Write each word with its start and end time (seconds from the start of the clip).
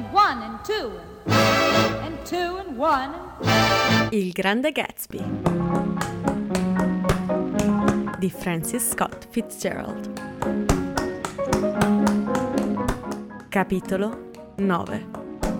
and 0.00 0.12
one 0.12 0.42
and 0.42 0.58
two 0.64 0.90
and, 2.04 2.16
two 2.24 2.56
and 2.56 2.78
one. 2.78 4.08
Il 4.10 4.32
grande 4.32 4.72
Gatsby 4.72 5.22
di 8.18 8.30
Francis 8.30 8.90
Scott 8.90 9.26
Fitzgerald. 9.28 10.18
Capitolo 13.48 14.30
9 14.56 15.06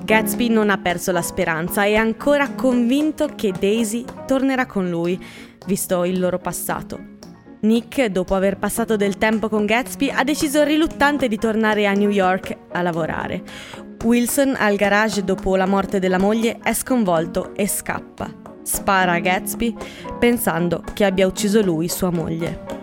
Gatsby 0.04 0.48
non 0.48 0.70
ha 0.70 0.78
perso 0.78 1.12
la 1.12 1.22
speranza, 1.22 1.84
è 1.84 1.94
ancora 1.94 2.50
convinto 2.54 3.28
che 3.34 3.52
Daisy 3.52 4.04
tornerà 4.26 4.66
con 4.66 4.88
lui, 4.88 5.22
visto 5.66 6.04
il 6.04 6.18
loro 6.18 6.38
passato. 6.38 7.18
Nick, 7.60 8.06
dopo 8.06 8.34
aver 8.34 8.56
passato 8.56 8.96
del 8.96 9.18
tempo 9.18 9.48
con 9.50 9.66
Gatsby, 9.66 10.08
ha 10.08 10.24
deciso 10.24 10.62
riluttante 10.62 11.28
di 11.28 11.36
tornare 11.36 11.86
a 11.86 11.92
New 11.92 12.08
York 12.08 12.56
a 12.72 12.80
lavorare. 12.80 13.88
Wilson, 14.02 14.56
al 14.58 14.76
garage 14.76 15.22
dopo 15.24 15.56
la 15.56 15.66
morte 15.66 15.98
della 15.98 16.18
moglie, 16.18 16.58
è 16.62 16.72
sconvolto 16.72 17.54
e 17.54 17.68
scappa. 17.68 18.32
Spara 18.62 19.12
a 19.12 19.18
Gatsby 19.18 19.76
pensando 20.18 20.82
che 20.94 21.04
abbia 21.04 21.26
ucciso 21.26 21.60
lui, 21.60 21.88
sua 21.88 22.10
moglie. 22.10 22.78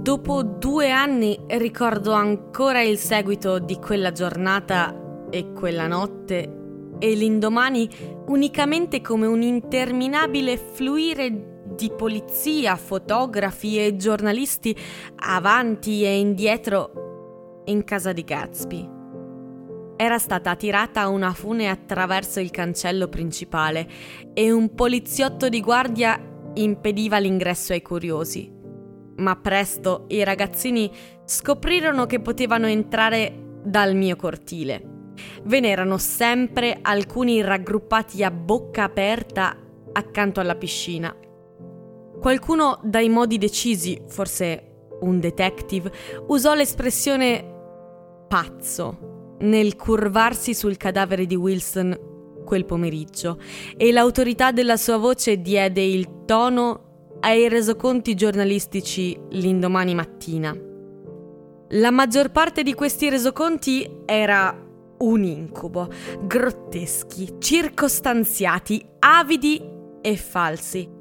Dopo 0.00 0.42
due 0.44 0.90
anni 0.92 1.36
ricordo 1.48 2.12
ancora 2.12 2.82
il 2.82 2.98
seguito 2.98 3.58
di 3.58 3.78
quella 3.80 4.12
giornata 4.12 5.26
e 5.28 5.52
quella 5.52 5.88
notte 5.88 6.60
e 7.00 7.14
l'indomani 7.14 7.88
unicamente 8.26 9.00
come 9.00 9.26
un 9.26 9.42
interminabile 9.42 10.56
fluire 10.56 11.53
di 11.74 11.90
polizia, 11.90 12.76
fotografi 12.76 13.78
e 13.78 13.96
giornalisti 13.96 14.76
avanti 15.16 16.04
e 16.04 16.18
indietro 16.18 17.62
in 17.66 17.84
casa 17.84 18.12
di 18.12 18.24
Gatsby. 18.24 18.90
Era 19.96 20.18
stata 20.18 20.56
tirata 20.56 21.08
una 21.08 21.32
fune 21.32 21.68
attraverso 21.68 22.40
il 22.40 22.50
cancello 22.50 23.08
principale 23.08 23.88
e 24.34 24.50
un 24.50 24.74
poliziotto 24.74 25.48
di 25.48 25.60
guardia 25.60 26.20
impediva 26.54 27.18
l'ingresso 27.18 27.72
ai 27.72 27.82
curiosi. 27.82 28.52
Ma 29.16 29.36
presto 29.36 30.06
i 30.08 30.24
ragazzini 30.24 30.90
scoprirono 31.24 32.06
che 32.06 32.20
potevano 32.20 32.66
entrare 32.66 33.60
dal 33.62 33.94
mio 33.94 34.16
cortile 34.16 34.92
Ve 35.44 35.60
n'erano 35.60 35.98
sempre 35.98 36.78
alcuni 36.80 37.40
raggruppati 37.40 38.24
a 38.24 38.30
bocca 38.30 38.84
aperta 38.84 39.56
accanto 39.92 40.40
alla 40.40 40.56
piscina. 40.56 41.14
Qualcuno 42.24 42.80
dai 42.82 43.10
modi 43.10 43.36
decisi, 43.36 44.00
forse 44.06 44.86
un 45.00 45.20
detective, 45.20 45.92
usò 46.28 46.54
l'espressione 46.54 47.44
pazzo 48.26 49.36
nel 49.40 49.76
curvarsi 49.76 50.54
sul 50.54 50.78
cadavere 50.78 51.26
di 51.26 51.34
Wilson 51.34 52.42
quel 52.46 52.64
pomeriggio 52.64 53.38
e 53.76 53.92
l'autorità 53.92 54.52
della 54.52 54.78
sua 54.78 54.96
voce 54.96 55.42
diede 55.42 55.82
il 55.82 56.24
tono 56.24 57.18
ai 57.20 57.50
resoconti 57.50 58.14
giornalistici 58.14 59.20
l'indomani 59.32 59.94
mattina. 59.94 60.56
La 61.68 61.90
maggior 61.90 62.30
parte 62.30 62.62
di 62.62 62.72
questi 62.72 63.10
resoconti 63.10 63.86
era 64.06 64.66
un 65.00 65.24
incubo, 65.24 65.90
grotteschi, 66.22 67.34
circostanziati, 67.38 68.82
avidi 69.00 69.62
e 70.00 70.16
falsi. 70.16 70.93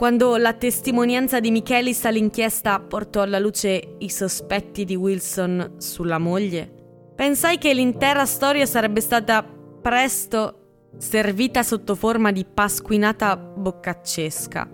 Quando 0.00 0.38
la 0.38 0.54
testimonianza 0.54 1.40
di 1.40 1.50
Michelis 1.50 2.06
all'inchiesta 2.06 2.80
portò 2.80 3.20
alla 3.20 3.38
luce 3.38 3.96
i 3.98 4.08
sospetti 4.08 4.86
di 4.86 4.96
Wilson 4.96 5.74
sulla 5.76 6.16
moglie, 6.16 6.72
pensai 7.14 7.58
che 7.58 7.74
l'intera 7.74 8.24
storia 8.24 8.64
sarebbe 8.64 9.02
stata 9.02 9.44
presto 9.44 10.88
servita 10.96 11.62
sotto 11.62 11.94
forma 11.96 12.32
di 12.32 12.46
pasquinata 12.46 13.36
boccaccesca. 13.36 14.70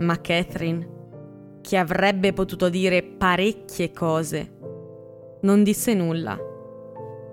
Ma 0.00 0.20
Catherine, 0.20 0.86
che 1.62 1.78
avrebbe 1.78 2.34
potuto 2.34 2.68
dire 2.68 3.02
parecchie 3.02 3.90
cose, 3.90 4.52
non 5.40 5.62
disse 5.62 5.94
nulla 5.94 6.38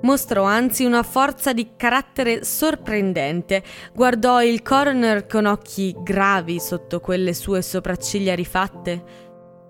mostrò 0.03 0.43
anzi 0.43 0.85
una 0.85 1.03
forza 1.03 1.53
di 1.53 1.71
carattere 1.75 2.43
sorprendente. 2.43 3.63
Guardò 3.93 4.41
il 4.41 4.61
coroner 4.61 5.25
con 5.25 5.45
occhi 5.45 5.95
gravi 5.99 6.59
sotto 6.59 6.99
quelle 6.99 7.33
sue 7.33 7.61
sopracciglia 7.61 8.35
rifatte 8.35 9.03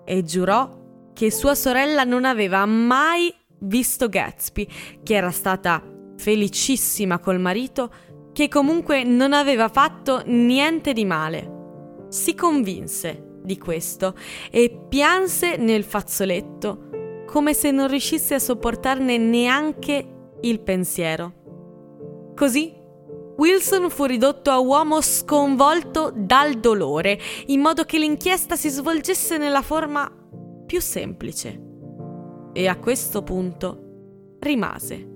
e 0.04 0.22
giurò 0.22 0.82
che 1.12 1.30
sua 1.30 1.54
sorella 1.54 2.04
non 2.04 2.24
aveva 2.24 2.66
mai 2.66 3.32
visto 3.60 4.08
Gatsby, 4.08 4.68
che 5.02 5.14
era 5.14 5.30
stata 5.30 5.82
felicissima 6.16 7.18
col 7.18 7.40
marito, 7.40 7.90
che 8.32 8.48
comunque 8.48 9.04
non 9.04 9.32
aveva 9.32 9.68
fatto 9.68 10.22
niente 10.26 10.92
di 10.92 11.04
male. 11.04 12.06
Si 12.08 12.34
convinse 12.34 13.38
di 13.42 13.58
questo 13.58 14.14
e 14.50 14.86
pianse 14.88 15.56
nel 15.56 15.84
fazzoletto 15.84 16.88
come 17.26 17.52
se 17.52 17.70
non 17.70 17.88
riuscisse 17.88 18.34
a 18.34 18.38
sopportarne 18.38 19.18
neanche 19.18 20.13
il 20.44 20.60
pensiero. 20.60 22.32
Così 22.34 22.82
Wilson 23.36 23.90
fu 23.90 24.04
ridotto 24.04 24.50
a 24.50 24.58
uomo 24.58 25.00
sconvolto 25.00 26.12
dal 26.14 26.54
dolore, 26.54 27.18
in 27.46 27.60
modo 27.60 27.84
che 27.84 27.98
l'inchiesta 27.98 28.54
si 28.56 28.68
svolgesse 28.68 29.38
nella 29.38 29.62
forma 29.62 30.10
più 30.64 30.80
semplice. 30.80 31.60
E 32.52 32.68
a 32.68 32.78
questo 32.78 33.22
punto 33.22 34.36
rimase. 34.38 35.12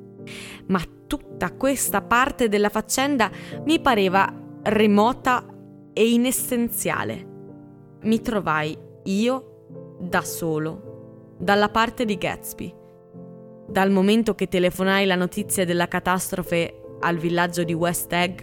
Ma 0.67 0.81
tutta 1.07 1.53
questa 1.53 2.03
parte 2.03 2.49
della 2.49 2.69
faccenda 2.69 3.31
mi 3.65 3.81
pareva 3.81 4.33
remota 4.65 5.47
e 5.93 6.11
inessenziale. 6.11 7.27
Mi 8.03 8.21
trovai 8.21 8.77
io 9.05 9.97
da 10.01 10.23
solo, 10.23 11.37
dalla 11.39 11.69
parte 11.69 12.05
di 12.05 12.19
Gatsby 12.19 12.78
dal 13.69 13.91
momento 13.91 14.35
che 14.35 14.49
telefonai 14.49 15.05
la 15.05 15.15
notizia 15.15 15.67
della 15.67 15.89
catastrofe 15.89 16.97
al 17.01 17.19
villaggio 17.19 17.65
di 17.65 17.75
West 17.75 18.11
Egg, 18.13 18.43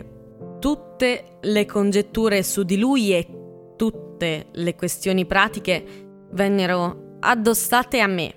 tutte 0.60 1.38
le 1.42 1.66
congetture 1.66 2.44
su 2.44 2.64
di 2.64 2.78
lui 2.78 3.12
e 3.12 3.28
tutte 3.76 4.48
le 4.52 4.76
questioni 4.76 5.26
pratiche 5.26 5.84
vennero 6.32 7.18
addossate 7.20 8.00
a 8.00 8.08
me. 8.08 8.34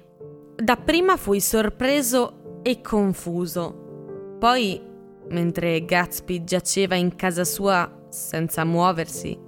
Dapprima 0.56 1.16
fui 1.16 1.40
sorpreso 1.40 2.60
e 2.62 2.80
confuso. 2.80 4.36
Poi, 4.38 4.80
mentre 5.28 5.84
Gatsby 5.84 6.42
giaceva 6.42 6.94
in 6.94 7.14
casa 7.16 7.44
sua 7.44 8.06
senza 8.08 8.64
muoversi, 8.64 9.38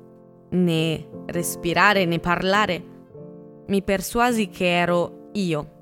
né 0.50 1.08
respirare 1.26 2.04
né 2.04 2.18
parlare, 2.18 2.84
mi 3.66 3.82
persuasi 3.82 4.48
che 4.48 4.66
ero 4.66 5.30
io 5.32 5.78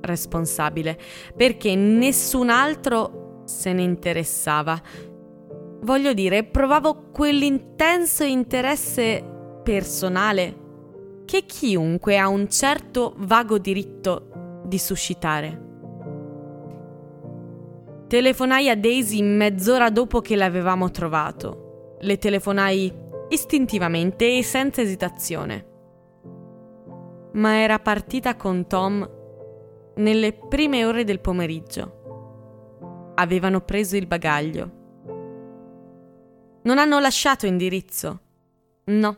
responsabile, 0.00 0.98
perché 1.36 1.74
nessun 1.74 2.50
altro 2.50 3.42
se 3.44 3.72
ne 3.72 3.82
interessava. 3.82 4.80
Voglio 5.82 6.12
dire, 6.12 6.44
provavo 6.44 7.10
quell'intenso 7.10 8.24
interesse 8.24 9.24
personale 9.62 10.58
che 11.24 11.44
chiunque 11.46 12.18
ha 12.18 12.28
un 12.28 12.48
certo 12.48 13.14
vago 13.18 13.58
diritto 13.58 14.62
di 14.64 14.78
suscitare. 14.78 15.68
Telefonai 18.08 18.68
a 18.68 18.76
Daisy 18.76 19.22
mezz'ora 19.22 19.90
dopo 19.90 20.20
che 20.20 20.34
l'avevamo 20.34 20.90
trovato. 20.90 21.96
Le 22.00 22.18
telefonai 22.18 22.92
istintivamente 23.28 24.36
e 24.36 24.42
senza 24.42 24.82
esitazione. 24.82 25.66
Ma 27.34 27.60
era 27.60 27.78
partita 27.78 28.34
con 28.34 28.66
Tom 28.66 29.08
nelle 29.96 30.32
prime 30.32 30.84
ore 30.84 31.04
del 31.04 31.20
pomeriggio. 31.20 33.12
Avevano 33.14 33.60
preso 33.60 33.96
il 33.96 34.06
bagaglio. 34.06 34.78
Non 36.62 36.78
hanno 36.78 36.98
lasciato 36.98 37.46
indirizzo. 37.46 38.20
No. 38.84 39.16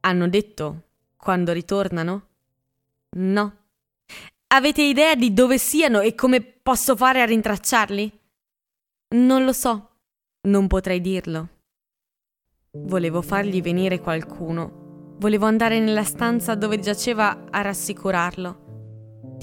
Hanno 0.00 0.28
detto 0.28 0.82
quando 1.16 1.52
ritornano? 1.52 2.26
No. 3.16 3.56
Avete 4.48 4.82
idea 4.82 5.14
di 5.14 5.32
dove 5.32 5.58
siano 5.58 6.00
e 6.00 6.14
come 6.14 6.40
posso 6.40 6.96
fare 6.96 7.22
a 7.22 7.26
rintracciarli? 7.26 8.20
Non 9.08 9.44
lo 9.44 9.52
so. 9.52 9.90
Non 10.42 10.66
potrei 10.66 11.00
dirlo. 11.00 11.48
Volevo 12.70 13.22
fargli 13.22 13.60
venire 13.62 14.00
qualcuno. 14.00 15.14
Volevo 15.18 15.46
andare 15.46 15.80
nella 15.80 16.04
stanza 16.04 16.54
dove 16.54 16.78
giaceva 16.78 17.46
a 17.50 17.62
rassicurarlo. 17.62 18.65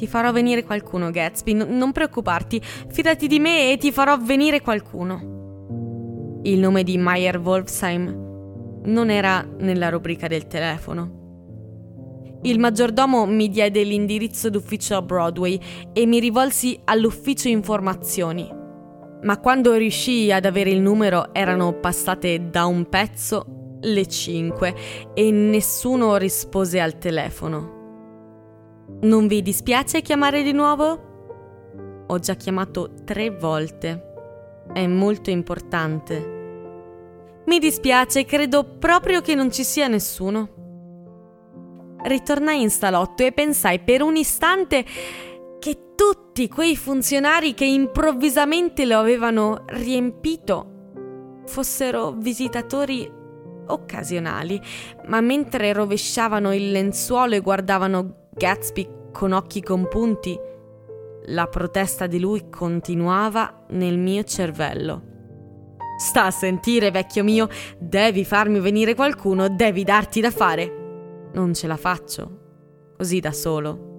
Ti 0.03 0.09
farò 0.09 0.33
venire 0.33 0.65
qualcuno, 0.65 1.11
Gatsby, 1.11 1.53
N- 1.53 1.77
non 1.77 1.94
preoccuparti, 1.94 2.61
fidati 2.89 3.25
di 3.25 3.39
me 3.39 3.71
e 3.71 3.77
ti 3.77 3.89
farò 3.89 4.17
venire 4.17 4.59
qualcuno. 4.59 6.41
Il 6.44 6.59
nome 6.59 6.83
di 6.83 6.97
Meyer 6.97 7.38
Wolfsheim 7.38 8.81
non 8.83 9.09
era 9.09 9.47
nella 9.59 9.88
rubrica 9.88 10.27
del 10.27 10.47
telefono. 10.47 12.41
Il 12.41 12.59
maggiordomo 12.59 13.25
mi 13.25 13.47
diede 13.47 13.81
l'indirizzo 13.83 14.50
d'ufficio 14.50 14.97
a 14.97 15.01
Broadway 15.01 15.57
e 15.94 16.05
mi 16.05 16.19
rivolsi 16.19 16.77
all'ufficio 16.83 17.47
informazioni. 17.47 18.45
Ma 19.21 19.39
quando 19.39 19.73
riuscii 19.73 20.33
ad 20.33 20.44
avere 20.44 20.71
il 20.71 20.81
numero 20.81 21.33
erano 21.33 21.79
passate 21.79 22.50
da 22.50 22.65
un 22.65 22.89
pezzo 22.89 23.77
le 23.79 24.05
5 24.05 24.75
e 25.13 25.31
nessuno 25.31 26.17
rispose 26.17 26.81
al 26.81 26.97
telefono. 26.97 27.82
Non 29.03 29.27
vi 29.27 29.41
dispiace 29.41 30.01
chiamare 30.01 30.44
di 30.44 30.53
nuovo? 30.53 32.05
Ho 32.07 32.19
già 32.19 32.35
chiamato 32.35 32.94
tre 33.03 33.31
volte. 33.31 34.11
È 34.71 34.88
molto 34.88 35.29
importante. 35.29 37.41
Mi 37.45 37.59
dispiace, 37.59 38.23
credo 38.23 38.63
proprio 38.63 39.19
che 39.19 39.35
non 39.35 39.51
ci 39.51 39.65
sia 39.65 39.89
nessuno. 39.89 41.97
Ritornai 42.01 42.61
in 42.61 42.69
salotto 42.69 43.23
e 43.23 43.33
pensai 43.33 43.79
per 43.79 44.01
un 44.01 44.15
istante 44.15 44.85
che 45.59 45.95
tutti 45.95 46.47
quei 46.47 46.77
funzionari 46.77 47.53
che 47.53 47.65
improvvisamente 47.65 48.85
lo 48.85 49.00
avevano 49.00 49.65
riempito 49.67 51.41
fossero 51.45 52.13
visitatori 52.13 53.11
occasionali, 53.67 54.61
ma 55.07 55.19
mentre 55.19 55.73
rovesciavano 55.73 56.53
il 56.53 56.71
lenzuolo 56.71 57.35
e 57.35 57.41
guardavano 57.41 58.21
Gatsby 58.35 58.89
con 59.12 59.31
occhi 59.31 59.62
compunti, 59.62 60.38
la 61.27 61.47
protesta 61.47 62.07
di 62.07 62.19
lui 62.19 62.50
continuava 62.50 63.65
nel 63.69 63.97
mio 63.97 64.24
cervello. 64.24 65.12
Sta 65.97 66.25
a 66.25 66.31
sentire, 66.31 66.89
vecchio 66.89 67.24
mio, 67.24 67.47
devi 67.77 68.25
farmi 68.25 68.59
venire 68.59 68.95
qualcuno, 68.95 69.50
devi 69.50 69.83
darti 69.83 70.19
da 70.19 70.31
fare. 70.31 71.30
Non 71.33 71.53
ce 71.53 71.68
la 71.68 71.77
faccio, 71.77 72.94
così 72.97 73.19
da 73.19 73.31
solo. 73.31 73.91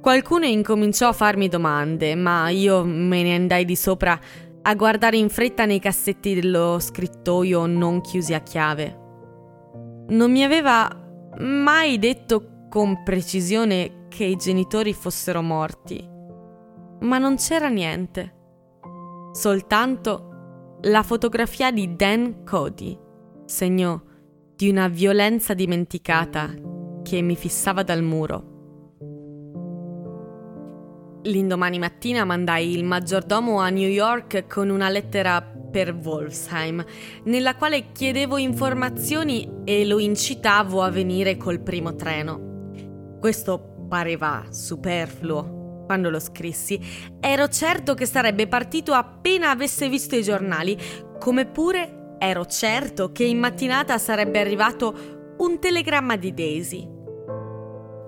Qualcuno 0.00 0.44
incominciò 0.44 1.08
a 1.08 1.12
farmi 1.12 1.48
domande, 1.48 2.14
ma 2.14 2.50
io 2.50 2.84
me 2.84 3.22
ne 3.22 3.34
andai 3.34 3.64
di 3.64 3.74
sopra 3.74 4.20
a 4.62 4.74
guardare 4.74 5.16
in 5.16 5.30
fretta 5.30 5.64
nei 5.64 5.78
cassetti 5.78 6.34
dello 6.34 6.78
scrittoio 6.78 7.66
non 7.66 8.00
chiusi 8.02 8.34
a 8.34 8.40
chiave. 8.40 9.04
Non 10.08 10.30
mi 10.30 10.44
aveva 10.44 10.88
mai 11.38 11.98
detto 11.98 12.55
con 12.68 13.02
precisione 13.02 14.06
che 14.08 14.24
i 14.24 14.36
genitori 14.36 14.92
fossero 14.92 15.42
morti, 15.42 16.06
ma 17.00 17.18
non 17.18 17.36
c'era 17.36 17.68
niente, 17.68 18.34
soltanto 19.32 20.78
la 20.82 21.02
fotografia 21.02 21.70
di 21.70 21.96
Dan 21.96 22.44
Cody, 22.44 22.98
segno 23.44 24.02
di 24.54 24.68
una 24.68 24.88
violenza 24.88 25.54
dimenticata 25.54 26.54
che 27.02 27.20
mi 27.20 27.36
fissava 27.36 27.82
dal 27.82 28.02
muro. 28.02 28.54
L'indomani 31.22 31.78
mattina 31.78 32.24
mandai 32.24 32.72
il 32.72 32.84
maggiordomo 32.84 33.58
a 33.58 33.68
New 33.68 33.88
York 33.88 34.46
con 34.46 34.70
una 34.70 34.88
lettera 34.88 35.42
per 35.42 35.92
Wolfsheim, 35.92 36.84
nella 37.24 37.56
quale 37.56 37.90
chiedevo 37.92 38.38
informazioni 38.38 39.50
e 39.64 39.84
lo 39.84 39.98
incitavo 39.98 40.82
a 40.82 40.90
venire 40.90 41.36
col 41.36 41.60
primo 41.60 41.94
treno. 41.94 42.55
Questo 43.26 43.88
pareva 43.88 44.44
superfluo 44.50 45.82
quando 45.84 46.10
lo 46.10 46.20
scrissi, 46.20 46.80
ero 47.18 47.48
certo 47.48 47.94
che 47.94 48.06
sarebbe 48.06 48.46
partito 48.46 48.92
appena 48.92 49.50
avesse 49.50 49.88
visto 49.88 50.14
i 50.14 50.22
giornali, 50.22 50.78
come 51.18 51.44
pure 51.44 52.18
ero 52.20 52.46
certo 52.46 53.10
che 53.10 53.24
in 53.24 53.40
mattinata 53.40 53.98
sarebbe 53.98 54.38
arrivato 54.38 55.34
un 55.38 55.58
telegramma 55.58 56.14
di 56.14 56.34
Daisy. 56.34 56.88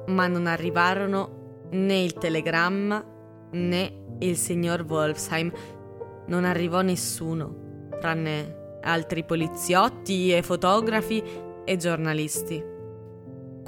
Ma 0.06 0.28
non 0.28 0.46
arrivarono 0.46 1.66
né 1.72 2.00
il 2.00 2.12
telegramma 2.12 3.04
né 3.50 4.04
il 4.20 4.36
signor 4.36 4.86
Wolfsheim. 4.88 5.50
Non 6.28 6.44
arrivò 6.44 6.80
nessuno, 6.82 7.88
tranne 7.98 8.78
altri 8.82 9.24
poliziotti 9.24 10.32
e 10.32 10.42
fotografi 10.42 11.20
e 11.64 11.76
giornalisti. 11.76 12.76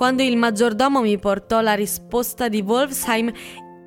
Quando 0.01 0.23
il 0.23 0.39
maggiordomo 0.39 1.03
mi 1.03 1.19
portò 1.19 1.61
la 1.61 1.75
risposta 1.75 2.49
di 2.49 2.63
Wolfsheim, 2.63 3.31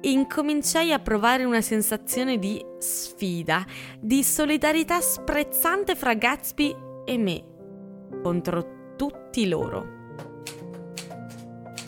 incominciai 0.02 0.94
a 0.94 1.00
provare 1.00 1.44
una 1.44 1.62
sensazione 1.62 2.38
di 2.38 2.64
sfida, 2.78 3.66
di 4.00 4.24
solidarietà 4.24 5.02
sprezzante 5.02 5.96
fra 5.96 6.14
Gatsby 6.14 6.76
e 7.04 7.18
me, 7.18 7.44
contro 8.22 8.94
tutti 8.96 9.48
loro. 9.48 9.88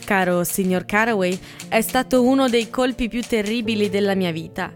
Caro 0.04 0.44
signor 0.44 0.86
Caraway, 0.86 1.39
è 1.69 1.81
stato 1.81 2.24
uno 2.24 2.50
dei 2.50 2.72
colpi 2.72 3.07
più 3.07 3.22
terribili 3.22 3.92
della 3.92 4.16
mia 4.16 4.31
vita 4.31 4.74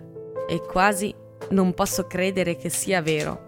e 0.47 0.61
quasi 0.61 1.11
non 1.49 1.73
posso 1.73 2.05
credere 2.05 2.55
che 2.55 2.69
sia 2.69 3.01
vero. 3.01 3.47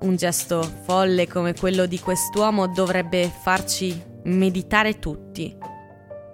Un 0.00 0.16
gesto 0.16 0.62
folle 0.62 1.28
come 1.28 1.54
quello 1.54 1.86
di 1.86 2.00
quest'uomo 2.00 2.66
dovrebbe 2.66 3.30
farci 3.44 4.10
meditare 4.24 4.98
tutti 4.98 5.56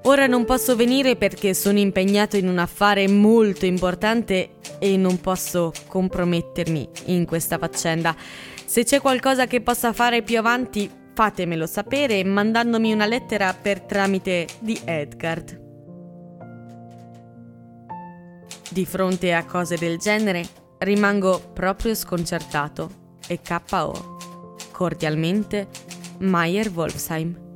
Ora 0.09 0.27
non 0.27 0.45
posso 0.45 0.75
venire 0.77 1.17
perché 1.17 1.53
sono 1.53 1.79
impegnato 1.79 2.37
in 2.37 2.49
un 2.49 2.59
affare 2.59 3.09
molto 3.09 3.67
importante 3.67 4.53
e 4.79 4.97
non 4.97 5.21
posso 5.21 5.73
compromettermi 5.87 6.89
in 7.07 7.27
questa 7.27 7.59
faccenda. 7.59 8.17
Se 8.65 8.85
c'è 8.85 9.01
qualcosa 9.01 9.47
che 9.47 9.61
possa 9.61 9.93
fare 9.93 10.23
più 10.23 10.39
avanti, 10.39 10.91
fatemelo 11.13 11.67
sapere 11.67 12.25
mandandomi 12.25 12.93
una 12.93 13.07
lettera 13.07 13.53
per 13.53 13.83
tramite 13.83 14.47
di 14.61 14.81
Edgar. 14.83 15.43
Di 18.71 18.87
fronte 18.87 19.35
a 19.35 19.45
cose 19.45 19.77
del 19.77 19.99
genere 19.99 20.47
rimango 20.79 21.51
proprio 21.53 21.95
sconcertato 21.95 23.17
e 23.27 23.41
KO. 23.43 24.17
Cordialmente, 24.71 25.67
Mayer 26.19 26.71
Wolfsheim. 26.71 27.48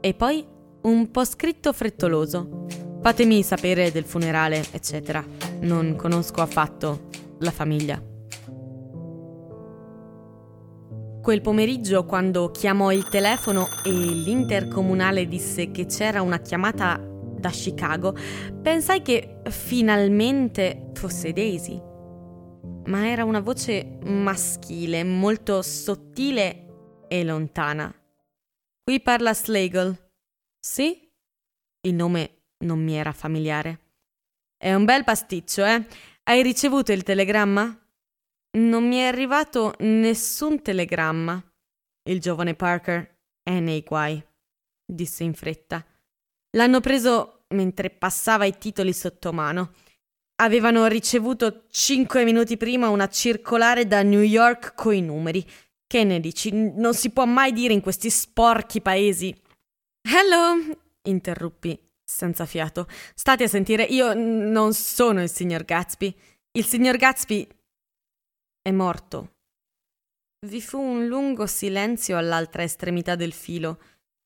E 0.00 0.14
poi 0.14 0.46
un 0.82 1.10
po' 1.10 1.24
scritto 1.24 1.72
frettoloso. 1.72 2.66
Fatemi 3.02 3.42
sapere 3.42 3.90
del 3.90 4.04
funerale, 4.04 4.64
eccetera. 4.70 5.24
Non 5.60 5.96
conosco 5.96 6.40
affatto 6.40 7.08
la 7.40 7.50
famiglia. 7.50 8.00
Quel 11.20 11.40
pomeriggio, 11.42 12.04
quando 12.04 12.50
chiamò 12.50 12.90
il 12.92 13.08
telefono 13.08 13.66
e 13.84 13.90
l'intercomunale 13.90 15.26
disse 15.26 15.70
che 15.70 15.86
c'era 15.86 16.22
una 16.22 16.38
chiamata 16.38 16.98
da 16.98 17.50
Chicago, 17.50 18.14
pensai 18.62 19.02
che 19.02 19.40
finalmente 19.44 20.90
fosse 20.94 21.32
Daisy. 21.32 21.80
Ma 22.86 23.08
era 23.08 23.24
una 23.24 23.40
voce 23.40 23.98
maschile, 24.04 25.04
molto 25.04 25.60
sottile 25.60 26.66
e 27.08 27.24
lontana. 27.24 27.92
Qui 28.88 29.02
parla 29.02 29.34
Slagle. 29.34 30.12
Sì? 30.58 31.12
Il 31.82 31.92
nome 31.92 32.44
non 32.64 32.82
mi 32.82 32.94
era 32.94 33.12
familiare. 33.12 33.80
È 34.56 34.72
un 34.72 34.86
bel 34.86 35.04
pasticcio, 35.04 35.62
eh? 35.62 35.86
Hai 36.22 36.42
ricevuto 36.42 36.90
il 36.92 37.02
telegramma? 37.02 37.86
Non 38.56 38.88
mi 38.88 38.96
è 38.96 39.04
arrivato 39.04 39.74
nessun 39.80 40.62
telegramma. 40.62 41.38
Il 42.08 42.18
giovane 42.18 42.54
Parker 42.54 43.18
è 43.42 43.60
nei 43.60 43.82
guai, 43.82 44.26
disse 44.90 45.22
in 45.22 45.34
fretta. 45.34 45.84
L'hanno 46.56 46.80
preso 46.80 47.44
mentre 47.48 47.90
passava 47.90 48.46
i 48.46 48.56
titoli 48.56 48.94
sotto 48.94 49.34
mano. 49.34 49.74
Avevano 50.36 50.86
ricevuto 50.86 51.66
cinque 51.68 52.24
minuti 52.24 52.56
prima 52.56 52.88
una 52.88 53.10
circolare 53.10 53.86
da 53.86 54.02
New 54.02 54.22
York 54.22 54.72
coi 54.74 55.02
numeri. 55.02 55.46
Che 55.88 56.04
ne 56.04 56.20
dici? 56.20 56.52
Non 56.52 56.92
si 56.92 57.08
può 57.08 57.24
mai 57.24 57.50
dire 57.54 57.72
in 57.72 57.80
questi 57.80 58.10
sporchi 58.10 58.82
paesi. 58.82 59.34
Hello, 60.02 60.78
interruppi 61.04 61.80
senza 62.04 62.44
fiato. 62.44 62.86
State 63.14 63.44
a 63.44 63.48
sentire, 63.48 63.84
io 63.84 64.12
non 64.12 64.74
sono 64.74 65.22
il 65.22 65.30
signor 65.30 65.64
Gatsby. 65.64 66.14
Il 66.52 66.66
signor 66.66 66.98
Gatsby 66.98 67.48
è 68.60 68.70
morto. 68.70 69.36
Vi 70.46 70.60
fu 70.60 70.78
un 70.78 71.06
lungo 71.06 71.46
silenzio 71.46 72.18
all'altra 72.18 72.62
estremità 72.62 73.14
del 73.14 73.32
filo, 73.32 73.80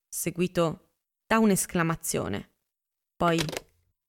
seguito 0.08 0.94
da 1.24 1.38
un'esclamazione. 1.38 2.54
Poi 3.14 3.40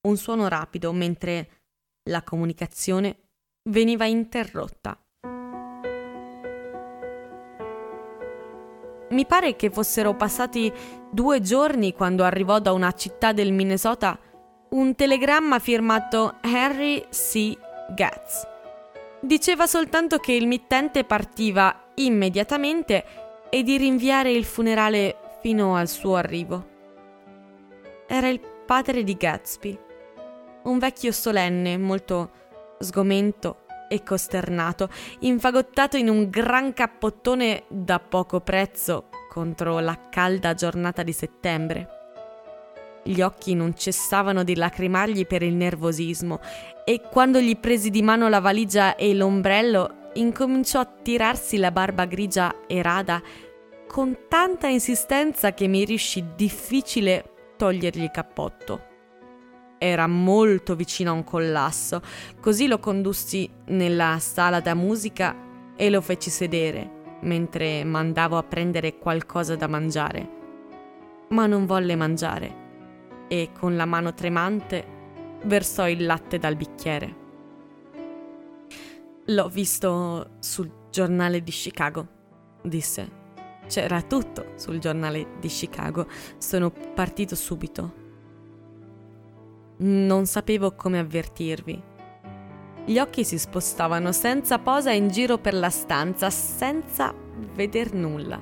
un 0.07 0.17
suono 0.17 0.48
rapido 0.48 0.91
mentre 0.91 1.62
la 2.10 2.24
comunicazione 2.24 3.29
veniva 3.69 4.05
interrotta. 4.05 5.02
Mi 9.13 9.27
pare 9.27 9.55
che 9.55 9.70
fossero 9.70 10.15
passati 10.15 10.74
due 11.12 11.39
giorni 11.39 11.93
quando 11.93 12.24
arrivò 12.24 12.58
da 12.58 12.72
una 12.72 12.91
città 12.93 13.32
del 13.32 13.51
Minnesota 13.51 14.17
un 14.70 14.96
telegramma 14.96 15.60
firmato 15.60 16.38
Henry 16.41 17.05
C. 17.12 17.55
Gatz. 17.93 18.48
Diceva 19.22 19.67
soltanto 19.67 20.17
che 20.17 20.34
il 20.34 20.48
mittente 20.48 21.03
partiva 21.03 21.91
immediatamente 21.96 23.05
e 23.51 23.62
di 23.62 23.77
rinviare 23.77 24.32
il 24.32 24.46
funerale 24.46 25.15
fino 25.41 25.75
al 25.75 25.88
suo 25.88 26.15
arrivo. 26.15 26.67
Era 28.08 28.29
il 28.29 28.41
padre 28.65 29.03
di 29.03 29.13
Gatsby, 29.13 29.79
un 30.63 30.79
vecchio 30.79 31.12
solenne, 31.12 31.77
molto 31.77 32.32
sgomento 32.79 33.62
e 33.93 34.01
costernato, 34.01 34.89
infagottato 35.19 35.97
in 35.97 36.09
un 36.09 36.29
gran 36.31 36.73
cappottone 36.73 37.65
da 37.67 38.00
poco 38.00 38.41
prezzo 38.41 39.09
contro 39.29 39.79
la 39.79 40.09
calda 40.09 40.55
giornata 40.55 41.03
di 41.03 41.13
settembre. 41.13 41.88
Gli 43.03 43.21
occhi 43.21 43.53
non 43.53 43.75
cessavano 43.75 44.43
di 44.43 44.55
lacrimargli 44.55 45.27
per 45.27 45.43
il 45.43 45.53
nervosismo 45.53 46.39
e 46.83 47.01
quando 47.01 47.39
gli 47.39 47.55
presi 47.57 47.91
di 47.91 48.01
mano 48.01 48.29
la 48.29 48.39
valigia 48.39 48.95
e 48.95 49.13
l'ombrello 49.13 50.09
incominciò 50.13 50.79
a 50.79 50.91
tirarsi 51.01 51.57
la 51.57 51.71
barba 51.71 52.05
grigia 52.05 52.65
e 52.65 52.81
rada 52.81 53.21
con 53.88 54.17
tanta 54.27 54.67
insistenza 54.67 55.53
che 55.53 55.67
mi 55.67 55.85
riuscì 55.85 56.25
difficile 56.35 57.53
togliergli 57.57 58.03
il 58.03 58.12
cappotto 58.12 58.91
era 59.83 60.07
molto 60.07 60.75
vicino 60.75 61.11
a 61.11 61.13
un 61.13 61.25
collasso, 61.25 62.01
così 62.39 62.67
lo 62.67 62.79
condussi 62.79 63.49
nella 63.65 64.17
sala 64.19 64.61
da 64.61 64.75
musica 64.75 65.35
e 65.75 65.89
lo 65.89 65.99
feci 65.99 66.29
sedere, 66.29 67.17
mentre 67.23 67.83
mandavo 67.83 68.37
a 68.37 68.43
prendere 68.43 68.97
qualcosa 68.97 69.57
da 69.57 69.67
mangiare. 69.67 70.29
Ma 71.29 71.47
non 71.47 71.65
volle 71.65 71.97
mangiare 71.97 72.61
e 73.27 73.49
con 73.51 73.75
la 73.75 73.85
mano 73.85 74.13
tremante 74.13 74.85
versò 75.43 75.89
il 75.89 76.05
latte 76.05 76.39
dal 76.39 76.55
bicchiere. 76.55 77.15
L'ho 79.25 79.49
visto 79.49 80.35
sul 80.39 80.71
giornale 80.91 81.43
di 81.43 81.51
Chicago, 81.51 82.07
disse. 82.61 83.21
C'era 83.67 84.01
tutto 84.01 84.53
sul 84.55 84.79
giornale 84.79 85.39
di 85.39 85.47
Chicago. 85.47 86.07
Sono 86.37 86.69
partito 86.69 87.35
subito. 87.35 88.02
Non 89.77 90.25
sapevo 90.25 90.74
come 90.75 91.00
avvertirvi. 91.00 91.84
Gli 92.86 93.00
occhi 93.00 93.24
si 93.24 93.38
spostavano 93.38 94.12
senza 94.12 94.60
posa 94.60 94.92
in 94.92 95.08
giro 95.08 95.38
per 95.38 95.53
la 95.53 95.70
stanza, 95.70 96.30
senza 96.30 97.13
veder 97.53 97.94
nulla. 97.94 98.39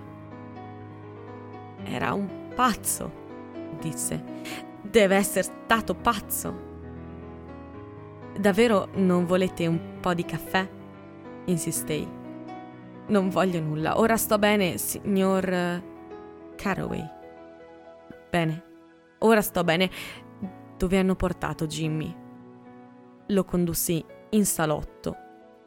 Era 1.83 2.13
un 2.13 2.49
pazzo, 2.53 3.11
disse. 3.79 4.23
Deve 4.81 5.15
essere 5.15 5.43
stato 5.43 5.93
pazzo. 5.93 6.69
Davvero 8.37 8.89
non 8.95 9.25
volete 9.25 9.67
un 9.67 9.99
po' 9.99 10.13
di 10.13 10.25
caffè? 10.25 10.67
insistei. 11.45 12.07
Non 13.07 13.29
voglio 13.29 13.59
nulla. 13.59 13.99
Ora 13.99 14.17
sto 14.17 14.37
bene, 14.37 14.77
signor 14.77 15.81
Caraway. 16.55 17.03
Bene. 18.29 18.63
Ora 19.19 19.41
sto 19.41 19.63
bene. 19.63 19.89
Dove 20.81 20.97
hanno 20.97 21.15
portato 21.15 21.67
Jimmy? 21.67 22.11
Lo 23.27 23.45
condussi 23.45 24.03
in 24.31 24.47
salotto, 24.47 25.15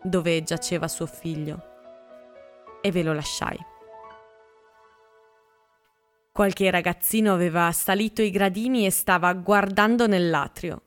dove 0.02 0.42
giaceva 0.42 0.88
suo 0.88 1.06
figlio, 1.06 1.62
e 2.82 2.90
ve 2.90 3.04
lo 3.04 3.12
lasciai. 3.12 3.56
Qualche 6.32 6.68
ragazzino 6.68 7.32
aveva 7.32 7.70
salito 7.70 8.22
i 8.22 8.30
gradini 8.30 8.86
e 8.86 8.90
stava 8.90 9.32
guardando 9.34 10.08
nell'atrio. 10.08 10.82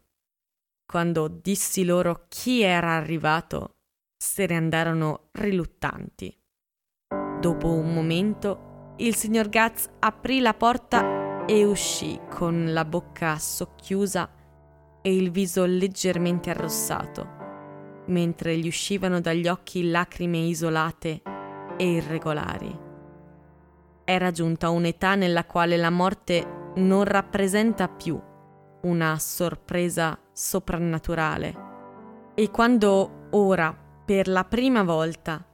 Quando 0.85 1.29
dissi 1.29 1.85
loro 1.85 2.25
chi 2.27 2.63
era 2.63 2.97
arrivato, 2.97 3.77
se 4.17 4.45
ne 4.45 4.57
andarono 4.57 5.29
riluttanti. 5.35 6.37
Dopo 7.39 7.71
un 7.71 7.93
momento, 7.93 8.95
il 8.97 9.15
signor 9.15 9.47
Gatz 9.47 9.89
aprì 9.99 10.41
la 10.41 10.53
porta 10.53 11.16
e 11.49 11.63
uscì 11.63 12.19
con 12.29 12.73
la 12.73 12.83
bocca 12.83 13.37
socchiusa 13.37 14.29
e 15.01 15.15
il 15.15 15.31
viso 15.31 15.63
leggermente 15.65 16.49
arrossato, 16.49 17.25
mentre 18.07 18.57
gli 18.57 18.67
uscivano 18.67 19.21
dagli 19.21 19.47
occhi 19.47 19.89
lacrime 19.89 20.39
isolate 20.39 21.21
e 21.77 21.89
irregolari. 21.89 22.77
Era 24.03 24.31
giunta 24.31 24.69
un'età 24.69 25.15
nella 25.15 25.45
quale 25.45 25.77
la 25.77 25.89
morte 25.89 26.73
non 26.75 27.05
rappresenta 27.05 27.87
più 27.87 28.21
una 28.81 29.17
sorpresa 29.17 30.19
soprannaturale. 30.33 31.65
E 32.35 32.51
quando 32.51 33.27
ora, 33.31 33.75
per 34.05 34.27
la 34.27 34.43
prima 34.43 34.83
volta, 34.83 35.46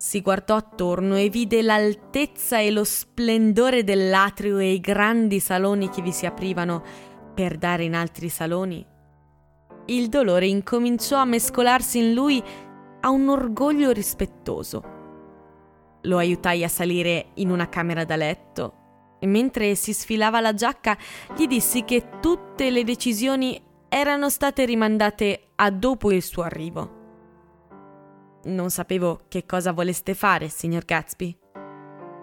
si 0.00 0.22
guardò 0.22 0.56
attorno 0.56 1.14
e 1.16 1.28
vide 1.28 1.60
l'altezza 1.60 2.58
e 2.58 2.70
lo 2.70 2.84
splendore 2.84 3.84
dell'atrio 3.84 4.56
e 4.56 4.72
i 4.72 4.80
grandi 4.80 5.40
saloni 5.40 5.90
che 5.90 6.00
vi 6.00 6.10
si 6.10 6.24
aprivano 6.24 6.82
per 7.34 7.58
dare 7.58 7.84
in 7.84 7.94
altri 7.94 8.30
saloni. 8.30 8.82
Il 9.84 10.08
dolore 10.08 10.46
incominciò 10.46 11.18
a 11.18 11.26
mescolarsi 11.26 11.98
in 11.98 12.14
lui 12.14 12.42
a 13.00 13.10
un 13.10 13.28
orgoglio 13.28 13.90
rispettoso. 13.90 14.82
Lo 16.00 16.16
aiutai 16.16 16.64
a 16.64 16.68
salire 16.68 17.32
in 17.34 17.50
una 17.50 17.68
camera 17.68 18.06
da 18.06 18.16
letto 18.16 19.18
e 19.20 19.26
mentre 19.26 19.74
si 19.74 19.92
sfilava 19.92 20.40
la 20.40 20.54
giacca 20.54 20.96
gli 21.36 21.46
dissi 21.46 21.84
che 21.84 22.20
tutte 22.22 22.70
le 22.70 22.84
decisioni 22.84 23.62
erano 23.86 24.30
state 24.30 24.64
rimandate 24.64 25.50
a 25.56 25.70
dopo 25.70 26.10
il 26.10 26.22
suo 26.22 26.42
arrivo. 26.42 26.99
Non 28.42 28.70
sapevo 28.70 29.22
che 29.28 29.44
cosa 29.44 29.72
voleste 29.72 30.14
fare, 30.14 30.48
signor 30.48 30.84
Gatsby. 30.84 31.38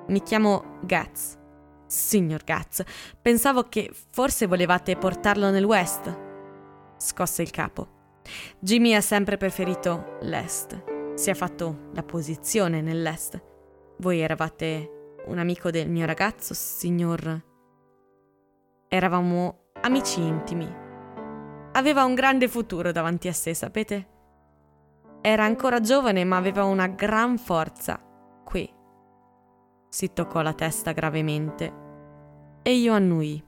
Mi 0.08 0.22
chiamo 0.24 0.80
Gatz. 0.82 1.38
Signor 1.86 2.44
Gatz, 2.44 2.84
pensavo 3.22 3.64
che 3.70 3.92
forse 4.12 4.48
volevate 4.48 4.98
portarlo 4.98 5.50
nel 5.52 5.64
West. 5.64 6.26
Scosse 6.98 7.44
il 7.44 7.52
capo. 7.52 7.96
Jimmy 8.60 8.94
ha 8.94 9.02
sempre 9.02 9.38
preferito 9.38 10.18
l'Est. 10.22 11.14
Si 11.14 11.30
è 11.30 11.34
fatto 11.34 11.90
la 11.94 12.04
posizione 12.04 12.82
nell'Est. 12.82 13.42
Voi 14.00 14.20
eravate 14.20 15.20
un 15.28 15.38
amico 15.38 15.70
del 15.70 15.90
mio 15.90 16.06
ragazzo, 16.06 16.54
signor. 16.54 17.44
Eravamo 18.88 19.70
amici 19.82 20.22
intimi. 20.22 20.68
Aveva 21.74 22.04
un 22.06 22.16
grande 22.16 22.48
futuro 22.48 22.92
davanti 22.92 23.28
a 23.28 23.34
sé, 23.34 23.54
sapete? 23.54 24.16
Era 25.28 25.44
ancora 25.44 25.82
giovane 25.82 26.24
ma 26.24 26.38
aveva 26.38 26.64
una 26.64 26.88
gran 26.88 27.38
forza. 27.38 28.02
Qui. 28.46 28.74
Si 29.90 30.14
toccò 30.14 30.42
la 30.42 30.54
testa 30.54 30.94
gravemente 30.94 31.74
e 32.62 32.74
io 32.74 32.94
annui. 32.94 33.44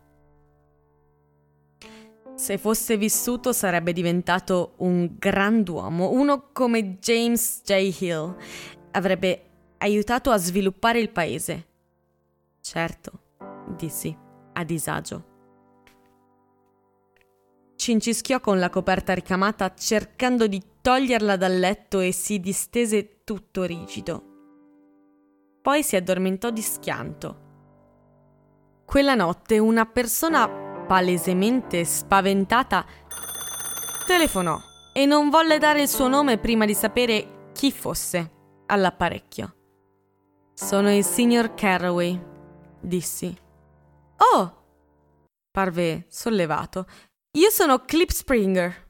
Se 2.35 2.57
fosse 2.57 2.97
vissuto 2.97 3.53
sarebbe 3.53 3.93
diventato 3.93 4.73
un 4.79 5.15
grand'uomo, 5.17 6.11
uno 6.11 6.49
come 6.51 6.99
James 6.99 7.61
J. 7.63 8.01
Hill. 8.01 8.35
Avrebbe 8.91 9.43
aiutato 9.77 10.31
a 10.31 10.37
sviluppare 10.37 10.99
il 10.99 11.11
paese. 11.11 11.67
Certo, 12.59 13.11
dissi, 13.77 14.13
a 14.51 14.63
disagio. 14.65 15.27
Cincischiò 17.77 18.41
con 18.41 18.59
la 18.59 18.69
coperta 18.69 19.13
ricamata 19.13 19.73
cercando 19.73 20.45
di 20.45 20.61
toglierla 20.89 21.35
dal 21.35 21.55
letto 21.55 21.99
e 21.99 22.11
si 22.11 22.39
distese 22.39 23.21
tutto 23.23 23.63
rigido. 23.63 24.23
Poi 25.61 25.83
si 25.83 25.95
addormentò 25.95 26.49
di 26.49 26.63
schianto. 26.63 27.37
Quella 28.85 29.13
notte 29.13 29.59
una 29.59 29.85
persona 29.85 30.49
palesemente 30.87 31.85
spaventata 31.85 32.83
telefonò 34.07 34.57
e 34.91 35.05
non 35.05 35.29
volle 35.29 35.59
dare 35.59 35.83
il 35.83 35.87
suo 35.87 36.07
nome 36.07 36.39
prima 36.39 36.65
di 36.65 36.73
sapere 36.73 37.51
chi 37.53 37.71
fosse 37.71 38.31
all'apparecchio. 38.65 39.55
Sono 40.55 40.91
il 40.91 41.03
signor 41.03 41.53
Carraway, 41.53 42.19
dissi. 42.81 43.31
Oh! 44.17 44.63
parve 45.51 46.07
sollevato. 46.09 46.87
Io 47.33 47.51
sono 47.51 47.85
Clip 47.85 48.09
Springer. 48.09 48.88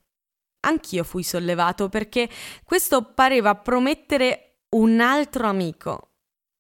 Anch'io 0.62 1.04
fui 1.04 1.24
sollevato 1.24 1.90
perché 1.90 2.30
questo 2.64 3.04
pareva 3.04 3.56
promettere 3.56 4.64
un 4.76 5.00
altro 5.00 5.48
amico 5.48 6.12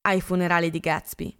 ai 0.02 0.22
funerali 0.22 0.70
di 0.70 0.80
Gatsby. 0.80 1.38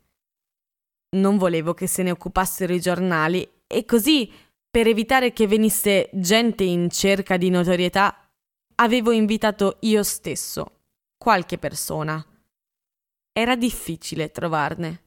Non 1.18 1.38
volevo 1.38 1.74
che 1.74 1.88
se 1.88 2.04
ne 2.04 2.12
occupassero 2.12 2.74
i 2.74 2.80
giornali 2.80 3.48
e 3.66 3.86
così, 3.86 4.32
per 4.70 4.88
evitare 4.88 5.34
che 5.34 5.48
venisse 5.48 6.10
gente 6.14 6.64
in 6.64 6.90
cerca 6.90 7.38
di 7.38 7.50
notorietà, 7.50 8.30
avevo 8.76 9.12
invitato 9.12 9.78
io 9.82 10.04
stesso 10.04 10.82
qualche 11.18 11.58
persona. 11.58 12.24
Era 13.32 13.56
difficile 13.56 14.32
trovarne. 14.32 15.04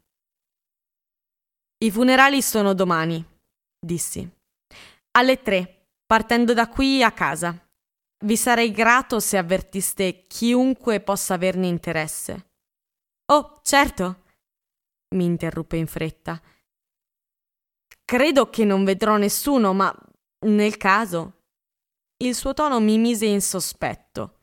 I 1.79 1.91
funerali 1.91 2.43
sono 2.43 2.75
domani, 2.75 3.25
dissi. 3.79 4.29
Alle 5.13 5.43
tre 5.43 5.82
partendo 6.13 6.53
da 6.53 6.69
qui 6.69 7.03
a 7.03 7.11
casa. 7.11 7.59
Vi 8.27 8.37
sarei 8.37 8.71
grato 8.71 9.19
se 9.19 9.39
avvertiste 9.39 10.27
chiunque 10.27 11.01
possa 11.01 11.33
averne 11.33 11.69
interesse. 11.69 12.51
Oh, 13.33 13.61
certo. 13.63 14.25
mi 15.15 15.25
interruppe 15.25 15.79
in 15.79 15.87
fretta. 15.87 16.39
Credo 18.05 18.51
che 18.51 18.63
non 18.67 18.85
vedrò 18.85 19.17
nessuno, 19.17 19.73
ma 19.73 19.91
nel 20.41 20.77
caso. 20.77 21.45
Il 22.19 22.35
suo 22.35 22.53
tono 22.53 22.79
mi 22.79 22.99
mise 22.99 23.25
in 23.25 23.41
sospetto. 23.41 24.41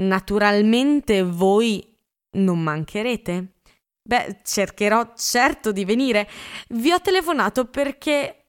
Naturalmente 0.00 1.22
voi 1.22 1.96
non 2.38 2.60
mancherete. 2.64 3.60
Beh, 4.02 4.40
cercherò 4.42 5.14
certo 5.14 5.70
di 5.70 5.84
venire. 5.84 6.28
Vi 6.70 6.90
ho 6.90 7.00
telefonato 7.00 7.66
perché. 7.66 8.40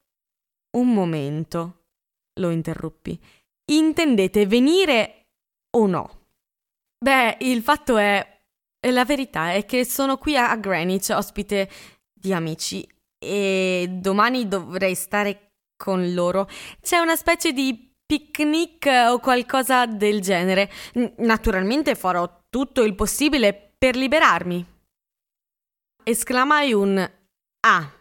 Un 0.77 0.93
momento, 0.93 1.85
lo 2.39 2.51
interruppi. 2.51 3.19
Intendete 3.71 4.45
venire 4.45 5.29
o 5.75 5.87
no? 5.87 6.27
Beh, 7.03 7.37
il 7.41 7.63
fatto 7.63 7.97
è. 7.97 8.35
La 8.87 9.03
verità 9.03 9.53
è 9.53 9.65
che 9.65 9.83
sono 9.85 10.17
qui 10.17 10.37
a 10.37 10.55
Greenwich, 10.55 11.09
ospite 11.09 11.67
di 12.13 12.31
amici, 12.31 12.87
e 13.17 13.87
domani 13.89 14.47
dovrei 14.47 14.93
stare 14.93 15.53
con 15.75 16.13
loro. 16.13 16.47
C'è 16.79 16.99
una 16.99 17.15
specie 17.15 17.53
di 17.53 17.95
picnic 18.05 18.87
o 19.09 19.19
qualcosa 19.19 19.87
del 19.87 20.21
genere. 20.21 20.69
Naturalmente 21.17 21.95
farò 21.95 22.43
tutto 22.49 22.83
il 22.83 22.93
possibile 22.93 23.73
per 23.77 23.95
liberarmi. 23.95 24.63
Esclamai 26.03 26.71
un 26.71 27.11
Ah 27.61 27.96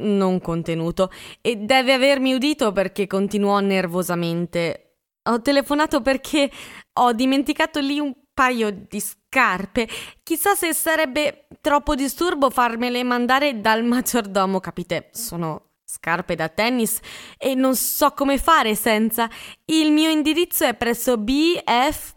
non 0.00 0.40
contenuto 0.40 1.10
e 1.40 1.56
deve 1.56 1.92
avermi 1.92 2.34
udito 2.34 2.72
perché 2.72 3.06
continuò 3.06 3.60
nervosamente. 3.60 4.96
Ho 5.24 5.40
telefonato 5.40 6.00
perché 6.00 6.50
ho 6.94 7.12
dimenticato 7.12 7.80
lì 7.80 7.98
un 7.98 8.12
paio 8.32 8.70
di 8.70 9.00
scarpe. 9.00 9.86
Chissà 10.22 10.54
se 10.54 10.72
sarebbe 10.72 11.46
troppo 11.60 11.94
disturbo 11.94 12.50
farmele 12.50 13.02
mandare 13.04 13.60
dal 13.60 13.84
maggiordomo, 13.84 14.60
capite? 14.60 15.10
Sono 15.12 15.68
scarpe 15.84 16.36
da 16.36 16.48
tennis 16.48 17.00
e 17.36 17.54
non 17.54 17.74
so 17.76 18.12
come 18.12 18.38
fare 18.38 18.74
senza. 18.74 19.28
Il 19.66 19.92
mio 19.92 20.08
indirizzo 20.08 20.64
è 20.64 20.74
presso 20.74 21.18
BF. 21.18 22.14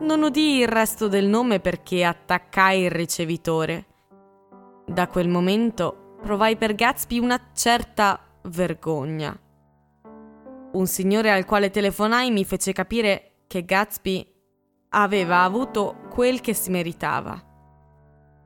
Non 0.00 0.22
udì 0.22 0.58
il 0.58 0.68
resto 0.68 1.08
del 1.08 1.26
nome 1.26 1.60
perché 1.60 2.04
attaccai 2.04 2.82
il 2.82 2.90
ricevitore. 2.90 3.86
Da 4.86 5.08
quel 5.08 5.28
momento 5.28 5.99
provai 6.20 6.56
per 6.56 6.74
Gatsby 6.74 7.18
una 7.18 7.40
certa 7.54 8.20
vergogna. 8.42 9.38
Un 10.72 10.86
signore 10.86 11.32
al 11.32 11.44
quale 11.44 11.70
telefonai 11.70 12.30
mi 12.30 12.44
fece 12.44 12.72
capire 12.72 13.42
che 13.46 13.64
Gatsby 13.64 14.26
aveva 14.90 15.42
avuto 15.42 15.96
quel 16.10 16.40
che 16.40 16.54
si 16.54 16.70
meritava. 16.70 17.42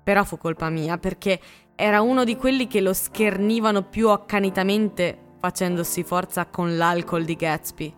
Però 0.02 0.24
fu 0.24 0.38
colpa 0.38 0.70
mia 0.70 0.98
perché 0.98 1.40
era 1.74 2.00
uno 2.00 2.24
di 2.24 2.36
quelli 2.36 2.66
che 2.66 2.80
lo 2.80 2.92
schernivano 2.92 3.82
più 3.82 4.08
accanitamente 4.10 5.18
facendosi 5.40 6.02
forza 6.04 6.46
con 6.46 6.76
l'alcol 6.76 7.24
di 7.24 7.34
Gatsby. 7.34 7.94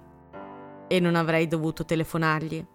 E 0.89 1.01
non 1.01 1.15
avrei 1.15 1.47
dovuto 1.47 1.85
telefonargli. 1.85 2.67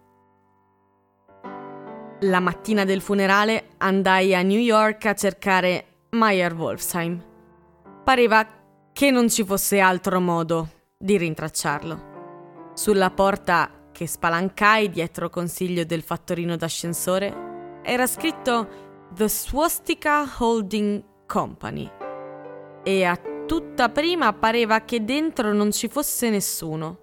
La 2.20 2.40
mattina 2.40 2.84
del 2.84 3.00
funerale 3.00 3.70
andai 3.78 4.34
a 4.34 4.42
New 4.42 4.58
York 4.58 5.06
a 5.06 5.14
cercare 5.14 5.91
Meyer 6.14 6.52
Wolfsheim. 6.52 7.24
Pareva 8.04 8.46
che 8.92 9.10
non 9.10 9.30
ci 9.30 9.44
fosse 9.44 9.78
altro 9.80 10.20
modo 10.20 10.68
di 10.98 11.16
rintracciarlo. 11.16 12.70
Sulla 12.74 13.10
porta 13.10 13.88
che 13.92 14.06
spalancai 14.06 14.90
dietro 14.90 15.30
consiglio 15.30 15.84
del 15.84 16.02
fattorino 16.02 16.56
d'ascensore 16.56 17.80
era 17.82 18.06
scritto 18.06 18.68
The 19.14 19.26
Swastika 19.26 20.30
Holding 20.38 21.02
Company. 21.26 21.90
E 22.82 23.04
a 23.04 23.18
tutta 23.46 23.88
prima 23.88 24.34
pareva 24.34 24.82
che 24.82 25.02
dentro 25.02 25.54
non 25.54 25.72
ci 25.72 25.88
fosse 25.88 26.28
nessuno. 26.28 26.98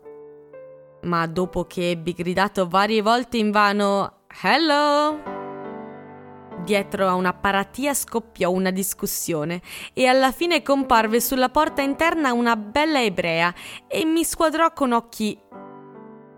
Ma 1.02 1.26
dopo 1.26 1.65
che 1.65 1.89
ebbi 1.89 2.13
gridato 2.13 2.67
varie 2.67 3.02
volte 3.02 3.38
invano 3.38 4.26
Hello! 4.43 5.38
Dietro 6.63 7.08
a 7.08 7.15
una 7.15 7.34
paratia 7.34 7.93
scoppiò 7.93 8.52
una 8.52 8.72
discussione 8.72 9.62
e 9.93 10.06
alla 10.06 10.32
fine 10.32 10.62
comparve 10.62 11.19
sulla 11.19 11.50
porta 11.50 11.82
interna 11.82 12.34
una 12.34 12.56
bella 12.56 13.02
ebrea 13.02 13.54
e 13.88 14.06
mi 14.06 14.24
squadrò 14.24 14.72
con 14.74 14.91
occhi 14.91 15.39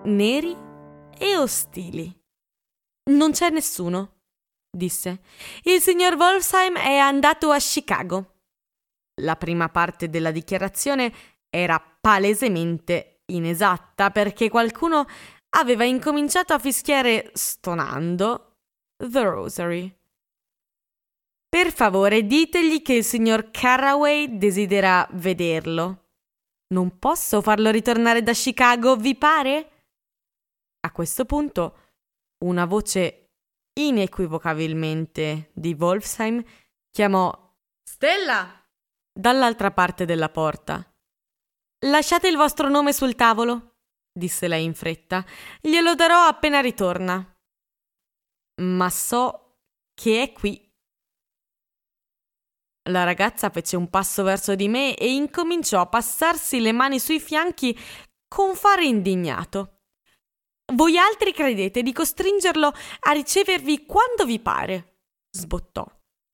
neri 0.04 0.56
e 1.18 1.38
ostili. 1.38 2.14
Non 3.12 3.32
c'è 3.32 3.50
nessuno 3.50 4.22
disse. 4.72 5.22
Il 5.64 5.82
signor 5.82 6.16
Wolfsheim 6.16 6.78
è 6.78 6.96
andato 6.96 7.52
a 7.52 7.58
Chicago. 7.58 8.38
La 9.22 9.36
prima 9.36 9.70
parte 9.70 10.10
della 10.10 10.32
dichiarazione 10.32 11.14
era 11.50 11.80
palesemente 11.80 13.24
inesatta 13.26 14.10
perché 14.10 14.50
qualcuno 14.50 15.06
aveva 15.58 15.84
incominciato 15.84 16.54
a 16.54 16.60
fischiare 16.60 17.32
stonando 17.34 18.56
The 18.98 19.24
Rosary. 19.24 20.01
Per 21.52 21.74
favore, 21.74 22.26
ditegli 22.26 22.82
che 22.82 22.94
il 22.94 23.04
signor 23.04 23.52
Carraway 23.52 24.38
desidera 24.38 25.06
vederlo. 25.12 26.12
Non 26.74 26.98
posso 26.98 27.42
farlo 27.42 27.72
ritornare 27.72 28.24
da 28.24 28.32
Chicago, 28.32 28.96
vi 28.96 29.18
pare? 29.18 29.88
A 30.80 30.92
questo 30.94 31.26
punto 31.26 31.90
una 32.46 32.64
voce 32.64 33.34
inequivocabilmente 33.74 35.52
di 35.54 35.76
Wolfsheim, 35.78 36.42
chiamò 36.90 37.30
Stella 37.84 38.66
dall'altra 39.12 39.72
parte 39.72 40.06
della 40.06 40.30
porta. 40.30 40.90
Lasciate 41.86 42.30
il 42.30 42.38
vostro 42.38 42.70
nome 42.70 42.94
sul 42.94 43.16
tavolo, 43.16 43.80
disse 44.10 44.48
lei 44.48 44.64
in 44.64 44.74
fretta. 44.74 45.26
Glielo 45.60 45.96
darò 45.96 46.28
appena 46.28 46.62
ritorna. 46.62 47.38
Ma 48.62 48.90
so 48.90 49.58
che 49.94 50.22
è 50.22 50.32
qui. 50.32 50.71
La 52.90 53.04
ragazza 53.04 53.50
fece 53.50 53.76
un 53.76 53.90
passo 53.90 54.24
verso 54.24 54.56
di 54.56 54.68
me 54.68 54.96
e 54.96 55.14
incominciò 55.14 55.82
a 55.82 55.88
passarsi 55.88 56.60
le 56.60 56.72
mani 56.72 57.00
sui 57.00 57.20
fianchi 57.20 57.78
con 58.28 58.56
fare 58.56 58.86
indignato. 58.86 59.82
Voi 60.74 60.98
altri 60.98 61.34
credete 61.34 61.84
di 61.84 61.94
costringerlo 61.94 62.74
a 63.02 63.12
ricevervi 63.12 63.86
quando 63.86 64.26
vi 64.26 64.40
pare, 64.40 65.02
sbottò. 65.30 65.86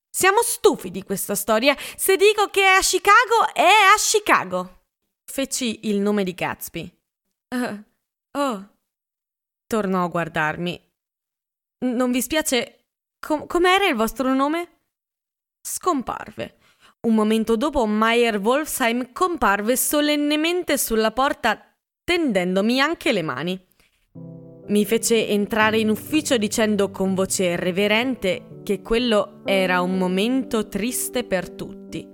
Siamo 0.10 0.42
stufi 0.42 0.90
di 0.90 1.04
questa 1.04 1.36
storia. 1.36 1.76
Se 1.96 2.16
dico 2.16 2.50
che 2.50 2.62
è 2.62 2.78
a 2.78 2.82
Chicago, 2.82 3.54
è 3.54 3.62
a 3.62 3.98
Chicago. 3.98 4.86
Feci 5.24 5.90
il 5.90 6.00
nome 6.00 6.24
di 6.24 6.34
Gatsby. 6.34 7.00
Uh, 7.50 7.84
oh. 8.40 8.70
Tornò 9.68 10.06
a 10.06 10.08
guardarmi. 10.08 10.92
Non 11.80 12.12
vi 12.12 12.22
spiace? 12.22 12.86
Com- 13.20 13.46
com'era 13.46 13.86
il 13.88 13.96
vostro 13.96 14.34
nome? 14.34 14.77
Scomparve. 15.69 16.56
Un 17.01 17.13
momento 17.13 17.58
dopo 17.58 17.86
Meyer 17.86 18.38
Wolfsheim 18.38 19.12
comparve 19.12 19.75
solennemente 19.75 20.77
sulla 20.77 21.12
porta, 21.12 21.60
tendendomi 22.06 22.80
anche 22.80 23.12
le 23.12 23.21
mani. 23.21 23.67
Mi 24.67 24.86
fece 24.86 25.27
entrare 25.27 25.77
in 25.77 25.89
ufficio 25.89 26.38
dicendo 26.38 26.89
con 26.89 27.13
voce 27.13 27.58
reverente 27.58 28.62
che 28.63 28.82
quello 28.82 29.41
era 29.43 29.82
un 29.82 29.97
momento 29.97 30.69
triste 30.69 31.25
per 31.25 31.49
tutti 31.49 32.08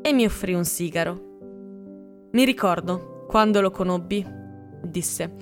e 0.00 0.12
mi 0.12 0.24
offrì 0.24 0.54
un 0.54 0.64
sigaro. 0.64 2.28
Mi 2.30 2.44
ricordo 2.44 3.24
quando 3.26 3.60
lo 3.60 3.72
conobbi, 3.72 4.24
disse. 4.84 5.34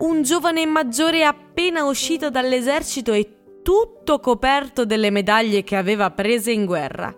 Un 0.00 0.22
giovane 0.22 0.66
maggiore 0.66 1.24
appena 1.24 1.84
uscito 1.84 2.30
dall'esercito 2.30 3.12
e 3.12 3.33
tutto 3.64 4.20
coperto 4.20 4.84
delle 4.84 5.08
medaglie 5.08 5.64
che 5.64 5.74
aveva 5.74 6.10
prese 6.10 6.52
in 6.52 6.66
guerra. 6.66 7.12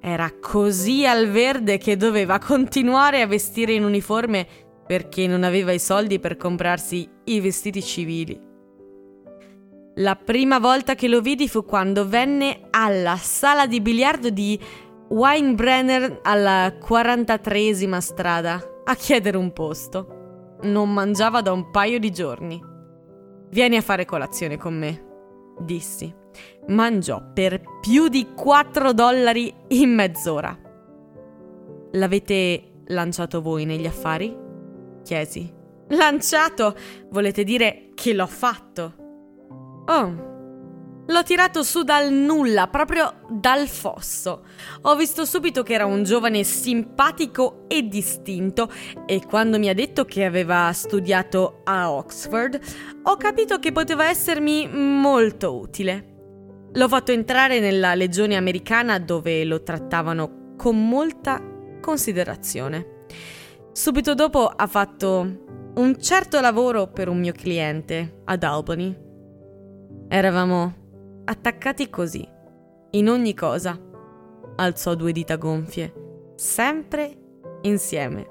Era 0.00 0.32
così 0.40 1.04
al 1.04 1.26
verde 1.26 1.76
che 1.76 1.96
doveva 1.96 2.38
continuare 2.38 3.20
a 3.20 3.26
vestire 3.26 3.72
in 3.72 3.82
uniforme 3.82 4.46
perché 4.86 5.26
non 5.26 5.42
aveva 5.42 5.72
i 5.72 5.80
soldi 5.80 6.20
per 6.20 6.36
comprarsi 6.36 7.08
i 7.24 7.40
vestiti 7.40 7.82
civili. 7.82 8.40
La 9.96 10.14
prima 10.14 10.60
volta 10.60 10.94
che 10.94 11.08
lo 11.08 11.20
vidi 11.20 11.48
fu 11.48 11.64
quando 11.64 12.06
venne 12.06 12.68
alla 12.70 13.16
sala 13.16 13.66
di 13.66 13.80
biliardo 13.80 14.30
di 14.30 14.58
Weinbrenner 15.08 16.20
alla 16.22 16.68
43esima 16.68 17.98
strada 17.98 18.62
a 18.84 18.94
chiedere 18.94 19.36
un 19.36 19.52
posto. 19.52 20.58
Non 20.62 20.92
mangiava 20.92 21.40
da 21.42 21.50
un 21.50 21.72
paio 21.72 21.98
di 21.98 22.12
giorni. 22.12 22.62
Vieni 23.50 23.76
a 23.76 23.82
fare 23.82 24.04
colazione 24.04 24.56
con 24.56 24.78
me, 24.78 25.10
dissi. 25.64 26.12
Mangiò 26.68 27.22
per 27.32 27.60
più 27.80 28.08
di 28.08 28.28
4 28.34 28.92
dollari 28.92 29.52
in 29.68 29.94
mezz'ora. 29.94 30.58
L'avete 31.92 32.72
lanciato 32.86 33.42
voi 33.42 33.64
negli 33.64 33.86
affari? 33.86 34.36
chiesi. 35.02 35.52
Lanciato? 35.88 36.74
Volete 37.10 37.44
dire 37.44 37.90
che 37.94 38.14
l'ho 38.14 38.26
fatto? 38.26 38.94
Oh, 39.86 40.31
L'ho 41.04 41.22
tirato 41.24 41.64
su 41.64 41.82
dal 41.82 42.12
nulla, 42.12 42.68
proprio 42.68 43.14
dal 43.28 43.66
fosso. 43.66 44.44
Ho 44.82 44.94
visto 44.94 45.24
subito 45.24 45.64
che 45.64 45.74
era 45.74 45.84
un 45.84 46.04
giovane 46.04 46.44
simpatico 46.44 47.64
e 47.66 47.88
distinto 47.88 48.70
e 49.04 49.20
quando 49.26 49.58
mi 49.58 49.68
ha 49.68 49.74
detto 49.74 50.04
che 50.04 50.24
aveva 50.24 50.70
studiato 50.72 51.62
a 51.64 51.90
Oxford, 51.90 52.60
ho 53.02 53.16
capito 53.16 53.58
che 53.58 53.72
poteva 53.72 54.08
essermi 54.08 54.68
molto 54.68 55.58
utile. 55.58 56.06
L'ho 56.72 56.88
fatto 56.88 57.10
entrare 57.10 57.58
nella 57.58 57.94
legione 57.94 58.36
americana 58.36 59.00
dove 59.00 59.44
lo 59.44 59.62
trattavano 59.62 60.54
con 60.56 60.88
molta 60.88 61.42
considerazione. 61.80 63.06
Subito 63.72 64.14
dopo 64.14 64.46
ha 64.46 64.66
fatto 64.68 65.44
un 65.74 66.00
certo 66.00 66.40
lavoro 66.40 66.86
per 66.86 67.08
un 67.08 67.18
mio 67.18 67.32
cliente 67.32 68.20
ad 68.24 68.44
Albany. 68.44 68.96
Eravamo 70.08 70.81
attaccati 71.24 71.88
così, 71.90 72.26
in 72.90 73.08
ogni 73.08 73.34
cosa. 73.34 73.78
Alzò 74.56 74.94
due 74.94 75.12
dita 75.12 75.36
gonfie, 75.36 76.32
sempre 76.34 77.16
insieme. 77.62 78.26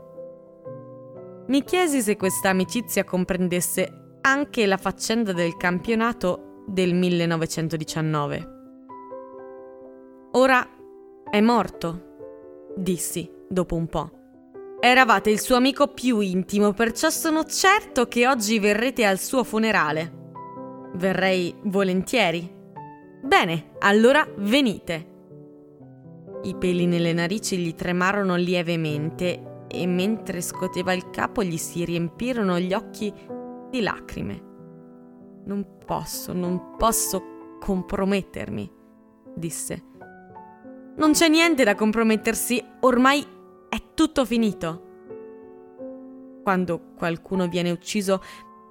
Mi 1.48 1.64
chiesi 1.64 2.02
se 2.02 2.16
questa 2.16 2.50
amicizia 2.50 3.04
comprendesse 3.04 4.18
anche 4.22 4.66
la 4.66 4.78
faccenda 4.78 5.34
del 5.34 5.58
campionato 5.58 6.64
del 6.68 6.94
1919. 6.94 8.60
Ora 10.34 10.66
è 11.30 11.42
morto, 11.42 12.74
dissi 12.76 13.30
dopo 13.50 13.76
un 13.76 13.88
po'. 13.88 14.12
Eravate 14.80 15.30
il 15.30 15.40
suo 15.40 15.58
amico 15.58 15.88
più 15.90 16.20
intimo, 16.20 16.74
perciò 16.74 17.10
sono 17.10 17.44
certo 17.44 18.08
che 18.08 18.28
oggi 18.28 18.58
verrete 18.60 19.06
al 19.06 19.20
suo 19.20 19.44
funerale. 19.44 20.20
Verrei 20.94 21.54
volentieri. 21.64 22.60
Bene, 23.24 23.74
allora 23.80 24.28
venite. 24.38 25.10
I 26.44 26.56
peli 26.56 26.88
nelle 26.88 27.14
narici 27.14 27.58
gli 27.58 27.76
tremarono 27.76 28.36
lievemente 28.36 29.66
e 29.68 29.86
mentre 29.86 30.42
scoteva 30.42 30.92
il 30.94 31.10
capo 31.12 31.44
gli 31.44 31.58
si 31.58 31.86
riempirono 31.86 32.60
gli 32.60 32.74
occhi 32.74 33.14
di 33.70 33.82
lacrime. 33.82 34.50
Non 35.46 35.78
posso, 35.86 36.34
non 36.34 36.76
posso 36.78 37.58
compromettermi, 37.60 38.72
disse. 39.36 39.84
Non 40.98 41.12
c'è 41.12 41.30
niente 41.30 41.64
da 41.64 41.76
compromettersi, 41.76 42.64
ormai 42.82 43.26
è 43.70 43.78
tutto 43.94 44.26
finito. 44.26 44.90
Quando 46.44 46.94
qualcuno 46.98 47.48
viene 47.48 47.72
ucciso, 47.72 48.22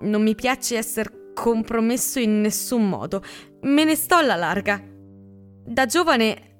non 0.00 0.22
mi 0.22 0.34
piace 0.34 0.76
essere 0.76 1.32
compromesso 1.34 2.18
in 2.18 2.40
nessun 2.40 2.88
modo. 2.88 3.22
Me 3.62 3.84
ne 3.84 3.94
sto 3.94 4.16
alla 4.16 4.36
larga. 4.36 4.82
Da 4.82 5.86
giovane 5.86 6.50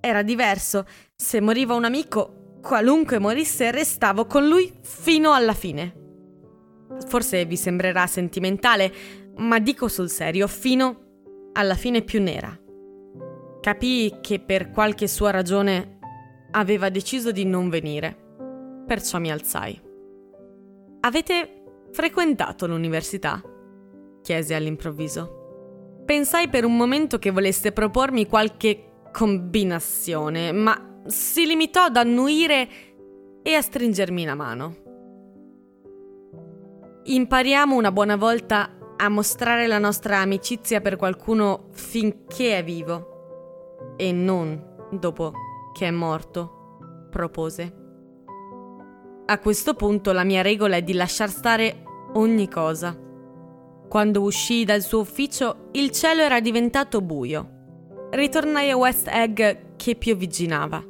era 0.00 0.22
diverso. 0.22 0.86
Se 1.14 1.40
moriva 1.40 1.74
un 1.74 1.84
amico, 1.84 2.58
qualunque 2.62 3.18
morisse, 3.18 3.70
restavo 3.70 4.26
con 4.26 4.46
lui 4.46 4.72
fino 4.80 5.32
alla 5.32 5.54
fine. 5.54 5.94
Forse 7.06 7.44
vi 7.44 7.56
sembrerà 7.56 8.06
sentimentale, 8.06 8.92
ma 9.36 9.58
dico 9.58 9.88
sul 9.88 10.08
serio, 10.08 10.46
fino 10.46 11.50
alla 11.52 11.74
fine 11.74 12.02
più 12.02 12.20
nera. 12.22 12.58
Capii 13.60 14.18
che 14.20 14.40
per 14.40 14.70
qualche 14.70 15.06
sua 15.06 15.30
ragione 15.30 15.98
aveva 16.52 16.88
deciso 16.88 17.30
di 17.30 17.44
non 17.44 17.68
venire, 17.68 18.16
perciò 18.86 19.18
mi 19.18 19.30
alzai. 19.30 19.80
Avete 21.00 21.62
frequentato 21.92 22.66
l'università? 22.66 23.42
chiesi 24.22 24.52
all'improvviso. 24.54 25.37
Pensai 26.08 26.48
per 26.48 26.64
un 26.64 26.74
momento 26.74 27.18
che 27.18 27.30
volesse 27.30 27.70
propormi 27.70 28.26
qualche 28.26 29.02
combinazione, 29.12 30.52
ma 30.52 31.02
si 31.04 31.44
limitò 31.44 31.82
ad 31.82 31.98
annuire 31.98 32.68
e 33.42 33.52
a 33.52 33.60
stringermi 33.60 34.24
la 34.24 34.34
mano. 34.34 34.76
Impariamo 37.02 37.76
una 37.76 37.92
buona 37.92 38.16
volta 38.16 38.78
a 38.96 39.08
mostrare 39.10 39.66
la 39.66 39.76
nostra 39.76 40.20
amicizia 40.20 40.80
per 40.80 40.96
qualcuno 40.96 41.68
finché 41.72 42.56
è 42.56 42.64
vivo 42.64 43.96
e 43.98 44.10
non 44.10 44.88
dopo 44.90 45.32
che 45.74 45.88
è 45.88 45.90
morto, 45.90 47.08
propose. 47.10 47.74
A 49.26 49.38
questo 49.40 49.74
punto 49.74 50.12
la 50.12 50.24
mia 50.24 50.40
regola 50.40 50.76
è 50.76 50.82
di 50.82 50.94
lasciar 50.94 51.28
stare 51.28 51.82
ogni 52.14 52.48
cosa. 52.48 53.07
Quando 53.88 54.20
uscii 54.20 54.66
dal 54.66 54.82
suo 54.82 55.00
ufficio 55.00 55.70
il 55.72 55.90
cielo 55.90 56.20
era 56.20 56.40
diventato 56.40 57.00
buio. 57.00 58.08
Ritornai 58.10 58.70
a 58.70 58.76
West 58.76 59.08
Egg 59.08 59.40
che 59.76 59.96
piovigginava. 59.96 60.84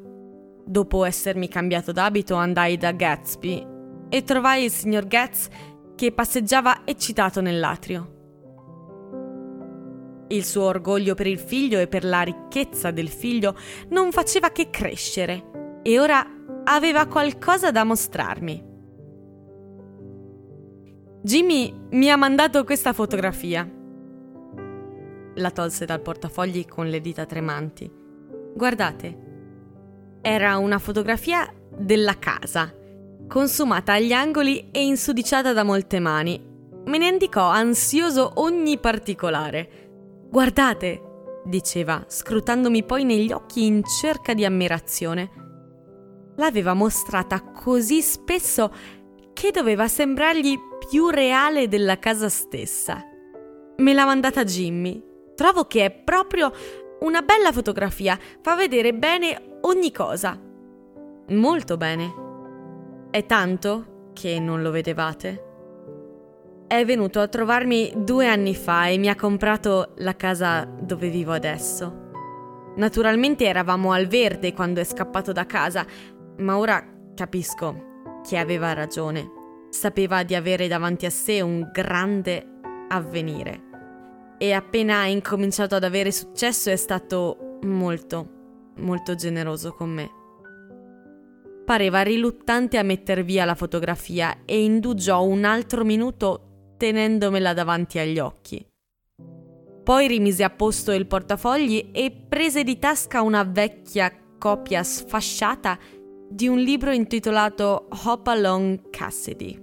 Dopo 0.65 1.05
essermi 1.05 1.49
cambiato 1.49 1.93
d'abito 1.93 2.35
andai 2.35 2.77
da 2.77 2.91
Gatsby 2.91 3.67
e 4.09 4.23
trovai 4.25 4.65
il 4.65 4.71
signor 4.71 5.07
Getz 5.07 5.49
che 5.95 6.13
passeggiava 6.13 6.83
eccitato 6.85 7.41
nell'atrio. 7.41 8.17
Il 10.29 10.45
suo 10.45 10.65
orgoglio 10.65 11.15
per 11.15 11.29
il 11.29 11.39
figlio 11.39 11.79
e 11.79 11.87
per 11.87 12.05
la 12.05 12.23
ricchezza 12.23 12.91
del 12.91 13.09
figlio 13.09 13.55
non 13.91 14.11
faceva 14.11 14.51
che 14.51 14.71
crescere 14.71 15.81
e 15.83 16.01
ora 16.01 16.27
aveva 16.65 17.07
qualcosa 17.07 17.71
da 17.71 17.85
mostrarmi. 17.85 18.68
Jimmy 21.29 21.71
mi 21.91 22.11
ha 22.11 22.17
mandato 22.17 22.64
questa 22.64 22.95
fotografia. 22.95 23.71
La 25.35 25.51
tolse 25.51 25.85
dal 25.85 26.01
portafogli 26.01 26.64
con 26.64 26.88
le 26.88 27.03
dita 27.03 27.27
tremanti. 27.27 27.93
Guardate, 28.55 29.19
era 30.23 30.57
una 30.57 30.79
fotografia 30.79 31.47
della 31.77 32.19
casa 32.19 32.75
consumata 33.29 33.93
agli 33.93 34.12
angoli 34.12 34.71
e 34.71 34.87
insudiciata 34.87 35.53
da 35.53 35.64
molte 35.64 35.99
mani. 35.99 36.43
Me 36.87 36.97
ne 36.97 37.09
indicò 37.09 37.47
ansioso 37.47 38.33
ogni 38.37 38.79
particolare. 38.79 40.29
Guardate, 40.31 41.03
diceva, 41.45 42.07
scrutandomi 42.07 42.85
poi 42.85 43.05
negli 43.05 43.33
occhi 43.33 43.67
in 43.67 43.83
cerca 43.85 44.33
di 44.33 44.47
ammirazione. 44.47 45.31
L'aveva 46.37 46.73
mostrata 46.73 47.43
così 47.43 48.01
spesso 48.01 48.73
che 49.35 49.51
doveva 49.51 49.88
sembrargli 49.88 50.59
più 50.88 51.09
reale 51.09 51.68
della 51.68 51.98
casa 51.98 52.31
stessa. 52.31 53.05
Me 53.77 53.92
l'ha 53.92 54.07
mandata 54.07 54.42
Jimmy. 54.44 55.05
Trovo 55.35 55.66
che 55.66 55.85
è 55.85 55.90
proprio 55.90 56.51
una 57.01 57.20
bella 57.20 57.53
fotografia, 57.53 58.18
fa 58.40 58.57
vedere 58.57 58.94
bene 58.94 59.59
ogni 59.62 59.92
cosa. 59.92 60.40
Molto 61.29 61.77
bene. 61.77 62.27
È 63.11 63.24
tanto 63.27 64.11
che 64.14 64.40
non 64.40 64.62
lo 64.62 64.70
vedevate? 64.70 65.44
È 66.66 66.85
venuto 66.85 67.20
a 67.20 67.29
trovarmi 67.29 67.92
due 67.94 68.27
anni 68.27 68.55
fa 68.55 68.87
e 68.87 68.96
mi 68.96 69.09
ha 69.09 69.14
comprato 69.14 69.92
la 69.98 70.16
casa 70.16 70.64
dove 70.64 71.09
vivo 71.11 71.33
adesso. 71.33 72.07
Naturalmente 72.77 73.44
eravamo 73.44 73.92
al 73.92 74.07
verde 74.07 74.55
quando 74.55 74.81
è 74.81 74.85
scappato 74.85 75.33
da 75.33 75.44
casa, 75.44 75.85
ma 76.38 76.57
ora 76.57 76.83
capisco 77.14 78.20
che 78.27 78.38
aveva 78.38 78.72
ragione. 78.72 79.38
Sapeva 79.71 80.23
di 80.23 80.35
avere 80.35 80.69
davanti 80.69 81.07
a 81.07 81.11
sé 81.11 81.41
un 81.41 81.71
grande 81.73 82.61
avvenire. 82.89 83.67
E 84.39 84.53
appena 84.53 85.01
ha 85.01 85.07
incominciato 85.07 85.75
ad 85.75 85.85
avere 85.85 86.13
successo 86.13 86.71
è 86.71 86.77
stato 86.77 87.59
molto, 87.63 88.73
molto 88.77 89.15
generoso 89.15 89.73
con 89.73 89.91
me 89.91 90.19
pareva 91.69 92.01
riluttante 92.01 92.79
a 92.79 92.83
metter 92.83 93.23
via 93.23 93.45
la 93.45 93.55
fotografia 93.55 94.39
e 94.47 94.65
indugiò 94.65 95.23
un 95.23 95.45
altro 95.45 95.85
minuto 95.85 96.73
tenendomela 96.79 97.53
davanti 97.53 97.99
agli 97.99 98.19
occhi. 98.19 98.67
Poi 99.85 100.09
rimise 100.09 100.45
a 100.45 100.49
posto 100.49 100.93
il 100.93 101.07
portafogli 101.07 101.91
e 101.93 102.11
prese 102.27 102.65
di 102.65 102.79
tasca 102.79 103.21
una 103.21 103.43
vecchia 103.43 104.11
copia 104.39 104.83
sfasciata 104.83 105.79
di 106.31 106.47
un 106.47 106.59
libro 106.59 106.93
intitolato 106.93 107.88
Hop 108.05 108.27
Along 108.27 108.91
Cassidy. 108.91 109.59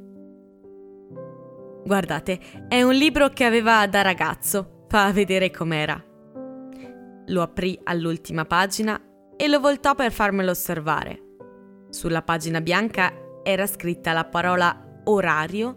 Guardate, 1.86 2.40
è 2.68 2.82
un 2.82 2.94
libro 2.94 3.30
che 3.30 3.44
aveva 3.44 3.86
da 3.88 4.02
ragazzo, 4.02 4.86
fa 4.88 5.12
vedere 5.12 5.52
com'era. 5.52 6.04
Lo 7.28 7.42
aprì 7.42 7.80
all'ultima 7.84 8.46
pagina 8.46 9.00
e 9.38 9.48
lo 9.48 9.60
voltò 9.60 9.94
per 9.94 10.12
farmelo 10.12 10.52
osservare. 10.52 11.22
Sulla 11.90 12.24
pagina 12.24 12.62
bianca 12.62 13.14
era 13.44 13.68
scritta 13.68 14.12
la 14.12 14.26
parola 14.26 15.02
orario 15.06 15.76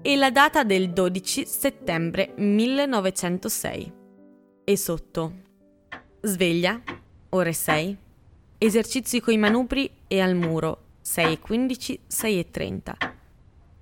e 0.00 0.14
la 0.14 0.30
data 0.30 0.62
del 0.62 0.92
12 0.92 1.46
settembre 1.46 2.32
1906. 2.36 3.92
E 4.64 4.76
sotto 4.76 5.32
sveglia, 6.20 6.80
ore 7.30 7.52
6, 7.52 7.98
esercizi 8.58 9.20
coi 9.20 9.36
manubri 9.36 9.88
e 10.08 10.20
al 10.20 10.34
muro 10.34 10.86
6.15, 11.04 11.98
6.30. 12.10 13.10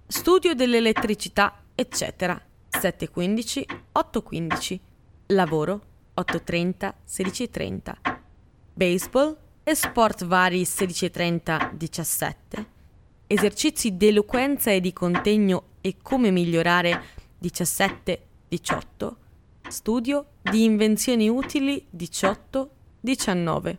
Studio 0.06 0.54
dell'elettricità, 0.54 1.62
eccetera 1.74 2.40
7.15, 2.70 3.64
8.15. 3.94 4.78
Lavoro 5.28 5.80
8.30, 6.14 6.92
16.30. 7.08 7.94
Baseball 8.74 9.36
e 9.64 9.74
sport 9.74 10.26
vari 10.26 10.62
16.30, 10.62 11.72
17. 11.72 12.66
Esercizi 13.26 13.96
di 13.96 14.08
eloquenza 14.08 14.70
e 14.70 14.80
di 14.80 14.92
contegno 14.92 15.62
e 15.80 15.96
come 16.02 16.30
migliorare 16.30 17.02
17, 17.38 18.22
18. 18.48 19.16
Studio 19.68 20.26
di 20.42 20.64
invenzioni 20.64 21.28
utili 21.28 21.84
18, 21.88 22.70
19. 23.00 23.78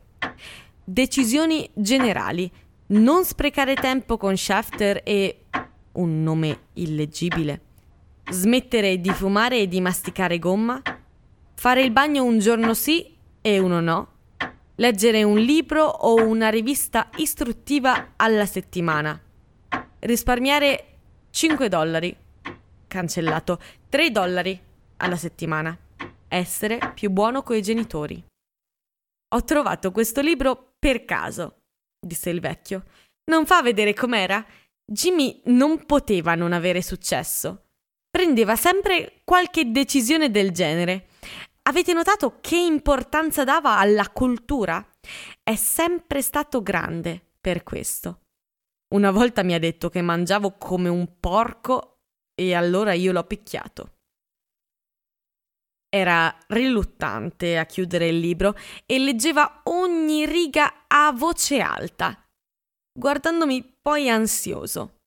Decisioni 0.90 1.70
generali. 1.74 2.50
Non 2.88 3.26
sprecare 3.26 3.74
tempo 3.74 4.16
con 4.16 4.38
Shafter 4.38 5.02
e 5.04 5.44
un 5.92 6.24
nome 6.24 6.60
illeggibile. 6.76 7.62
Smettere 8.30 9.02
di 9.02 9.10
fumare 9.10 9.60
e 9.60 9.68
di 9.68 9.82
masticare 9.82 10.40
gomma. 10.40 10.82
Fare 11.56 11.82
il 11.82 11.92
bagno 11.92 12.24
un 12.24 12.40
giorno 12.40 12.74
sì 12.74 13.14
e 13.42 13.60
uno 13.60 13.82
no. 13.82 14.08
Leggere 14.76 15.24
un 15.24 15.38
libro 15.38 15.84
o 15.84 16.26
una 16.26 16.48
rivista 16.48 17.10
istruttiva 17.18 18.14
alla 18.16 18.46
settimana. 18.46 19.22
Risparmiare 20.00 20.86
5 21.32 21.68
dollari. 21.68 22.16
Cancellato. 22.88 23.60
3 23.90 24.10
dollari 24.10 24.58
alla 24.96 25.18
settimana. 25.18 25.78
Essere 26.30 26.80
più 26.96 27.10
buono 27.10 27.44
coi 27.44 27.62
genitori. 27.62 28.24
Ho 29.36 29.44
trovato 29.44 29.92
questo 29.92 30.22
libro 30.22 30.76
per 30.80 31.04
caso, 31.06 31.64
disse 32.00 32.30
il 32.30 32.40
vecchio. 32.40 32.84
Non 33.26 33.46
fa 33.46 33.62
vedere 33.62 33.94
com'era? 33.94 34.46
Jimmy 34.86 35.42
non 35.46 35.86
poteva 35.86 36.36
non 36.36 36.54
avere 36.54 36.82
successo. 36.82 37.66
Prendeva 38.10 38.56
sempre 38.56 39.22
qualche 39.26 39.70
decisione 39.72 40.32
del 40.32 40.52
genere. 40.52 41.08
Avete 41.64 41.92
notato 41.92 42.38
che 42.40 42.56
importanza 42.56 43.44
dava 43.44 43.78
alla 43.78 44.10
cultura? 44.10 44.86
È 45.44 45.56
sempre 45.56 46.22
stato 46.22 46.64
grande 46.64 47.22
per 47.42 47.64
questo. 47.64 48.22
Una 48.96 49.12
volta 49.12 49.44
mi 49.44 49.54
ha 49.54 49.60
detto 49.60 49.90
che 49.90 50.02
mangiavo 50.02 50.58
come 50.58 50.88
un 50.88 51.20
porco 51.20 52.00
e 52.34 52.54
allora 52.54 52.94
io 52.94 53.12
l'ho 53.12 53.26
picchiato. 53.26 53.97
Era 55.98 56.32
riluttante 56.50 57.58
a 57.58 57.66
chiudere 57.66 58.10
il 58.10 58.20
libro 58.20 58.56
e 58.86 59.00
leggeva 59.00 59.62
ogni 59.64 60.28
riga 60.28 60.84
a 60.86 61.12
voce 61.12 61.60
alta, 61.60 62.16
guardandomi 62.94 63.78
poi 63.82 64.08
ansioso. 64.08 64.98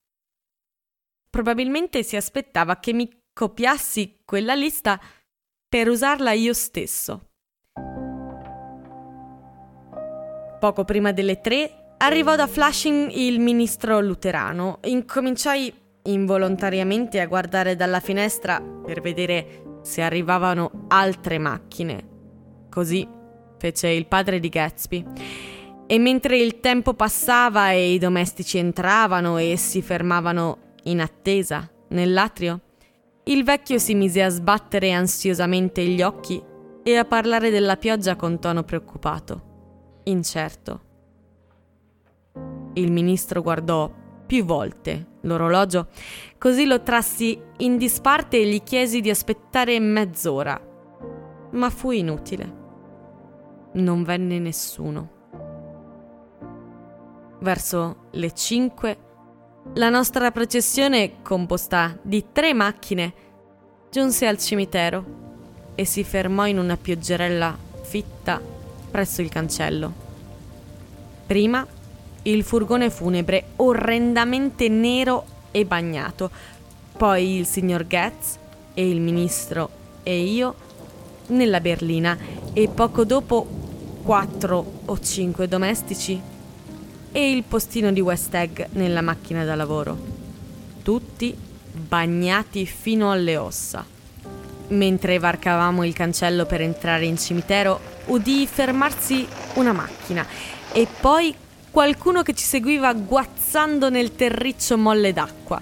Probabilmente 1.31 2.03
si 2.03 2.17
aspettava 2.17 2.81
che 2.81 2.93
mi 2.93 3.09
copiassi 3.33 4.23
quella 4.25 4.55
lista 4.55 5.01
per 5.69 5.89
usarla 5.89 6.33
io 6.33 6.53
stesso. 6.55 7.29
Poco 10.59 10.85
prima 10.85 11.13
delle 11.13 11.41
tre 11.41 11.95
arrivò 11.99 12.35
da 12.35 12.49
Flushing 12.49 13.13
il 13.13 13.39
ministro 13.39 14.01
luterano. 14.01 14.81
Incominciai 14.83 15.73
involontariamente 16.03 17.21
a 17.21 17.27
guardare 17.27 17.77
dalla 17.77 18.01
finestra 18.01 18.61
per 18.61 19.01
vedere 19.01 19.70
se 19.91 20.03
arrivavano 20.03 20.87
altre 20.87 21.39
macchine. 21.39 22.09
Così 22.71 23.07
fece 23.59 23.89
il 23.89 24.07
padre 24.07 24.39
di 24.39 24.49
Gatsby. 24.49 25.05
E 25.89 25.99
mentre 25.99 26.39
il 26.39 26.61
tempo 26.61 26.95
passava 26.95 27.73
e 27.73 27.93
i 27.93 27.99
domestici 27.99 28.59
entravano 28.59 29.37
e 29.39 29.57
si 29.57 29.83
fermavano 29.83 30.77
in 30.85 31.01
attesa 31.01 31.69
nell'atrio, 31.89 32.61
il 33.25 33.43
vecchio 33.43 33.79
si 33.79 33.95
mise 33.95 34.23
a 34.23 34.29
sbattere 34.29 34.93
ansiosamente 34.93 35.85
gli 35.85 36.01
occhi 36.01 36.41
e 36.85 36.97
a 36.97 37.05
parlare 37.05 37.51
della 37.51 37.77
pioggia 37.77 38.15
con 38.15 38.39
tono 38.39 38.63
preoccupato, 38.63 40.03
incerto. 40.05 40.81
Il 42.75 42.93
ministro 42.93 43.43
guardò 43.43 43.93
più 44.25 44.45
volte 44.45 45.10
l'orologio, 45.23 45.89
così 46.39 46.65
lo 46.65 46.83
trassi 46.83 47.41
in 47.59 47.77
disparte 47.77 48.39
e 48.39 48.47
gli 48.47 48.63
chiesi 48.63 49.01
di 49.01 49.11
aspettare 49.11 49.79
mezz'ora. 49.79 50.61
Ma 51.53 51.71
fu 51.71 51.91
inutile. 51.91 52.59
Non 53.73 54.03
venne 54.03 54.39
nessuno. 54.39 55.19
Verso 57.41 58.09
le 58.13 58.33
cinque 58.33 59.09
la 59.75 59.89
nostra 59.89 60.33
processione, 60.33 61.23
composta 61.23 61.97
di 62.03 62.27
tre 62.33 62.55
macchine, 62.55 63.13
giunse 63.91 64.27
al 64.27 64.39
cimitero 64.39 65.05
e 65.75 65.85
si 65.85 66.03
fermò 66.03 66.47
in 66.47 66.59
una 66.59 66.77
pioggerella 66.77 67.57
fitta 67.83 68.41
presso 68.91 69.21
il 69.21 69.29
cancello. 69.29 69.93
Prima 71.27 71.65
il 72.23 72.43
furgone 72.45 72.91
funebre 72.91 73.45
orrendamente 73.57 74.69
nero 74.69 75.25
e 75.51 75.65
bagnato, 75.65 76.31
poi 76.97 77.37
il 77.37 77.47
signor 77.47 77.87
Getz 77.87 78.39
e 78.75 78.89
il 78.89 79.01
ministro 79.01 79.71
e 80.03 80.21
io 80.23 80.55
nella 81.29 81.61
berlina 81.61 82.17
e 82.53 82.69
poco 82.69 83.05
dopo 83.05 83.47
quattro 84.03 84.81
o 84.85 84.99
cinque 84.99 85.49
domestici 85.49 86.21
e 87.13 87.31
il 87.31 87.43
postino 87.43 87.93
di 87.93 88.01
West 88.01 88.35
Egg 88.35 88.61
nella 88.73 89.01
macchina 89.01 89.45
da 89.45 89.55
lavoro. 89.55 89.97
Tutti 90.83 91.37
bagnati 91.73 92.67
fino 92.67 93.11
alle 93.11 93.37
ossa. 93.37 93.85
Mentre 94.69 95.19
varcavamo 95.19 95.85
il 95.85 95.93
cancello 95.93 96.47
per 96.47 96.61
entrare 96.61 97.05
in 97.05 97.19
cimitero, 97.19 97.81
udii 98.07 98.47
fermarsi 98.47 99.27
una 99.55 99.73
macchina 99.73 100.25
e 100.73 100.87
poi 101.01 101.35
qualcuno 101.71 102.23
che 102.23 102.35
ci 102.35 102.45
seguiva 102.45 102.93
guazzando 102.93 103.91
nel 103.91 104.15
terriccio 104.15 104.77
molle 104.77 105.13
d'acqua. 105.13 105.61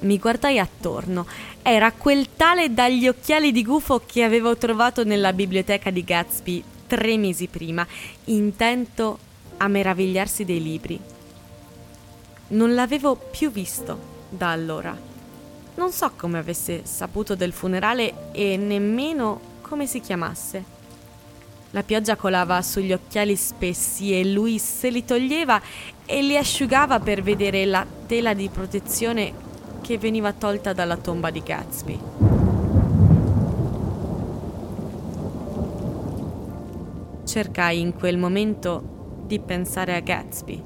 Mi 0.00 0.18
guardai 0.18 0.58
attorno. 0.58 1.26
Era 1.62 1.92
quel 1.92 2.28
tale 2.36 2.72
dagli 2.72 3.08
occhiali 3.08 3.52
di 3.52 3.62
gufo 3.62 4.02
che 4.06 4.22
avevo 4.22 4.56
trovato 4.56 5.04
nella 5.04 5.32
biblioteca 5.32 5.90
di 5.90 6.04
Gatsby 6.04 6.64
tre 6.86 7.18
mesi 7.18 7.46
prima, 7.48 7.86
intento 8.24 9.18
a 9.58 9.68
meravigliarsi 9.68 10.44
dei 10.44 10.62
libri. 10.62 10.98
Non 12.48 12.74
l'avevo 12.74 13.14
più 13.14 13.50
visto 13.50 14.16
da 14.30 14.50
allora. 14.50 14.96
Non 15.74 15.92
so 15.92 16.10
come 16.16 16.38
avesse 16.38 16.80
saputo 16.84 17.34
del 17.34 17.52
funerale 17.52 18.32
e 18.32 18.56
nemmeno 18.56 19.40
come 19.60 19.86
si 19.86 20.00
chiamasse. 20.00 20.77
La 21.72 21.82
pioggia 21.82 22.16
colava 22.16 22.62
sugli 22.62 22.94
occhiali 22.94 23.36
spessi 23.36 24.18
e 24.18 24.24
lui 24.24 24.58
se 24.58 24.88
li 24.88 25.04
toglieva 25.04 25.60
e 26.06 26.22
li 26.22 26.34
asciugava 26.34 26.98
per 26.98 27.20
vedere 27.20 27.66
la 27.66 27.86
tela 28.06 28.32
di 28.32 28.48
protezione 28.48 29.34
che 29.82 29.98
veniva 29.98 30.32
tolta 30.32 30.72
dalla 30.72 30.96
tomba 30.96 31.30
di 31.30 31.42
Gatsby. 31.42 32.00
Cercai 37.24 37.80
in 37.80 37.92
quel 37.92 38.16
momento 38.16 39.22
di 39.26 39.38
pensare 39.38 39.94
a 39.94 40.00
Gatsby, 40.00 40.64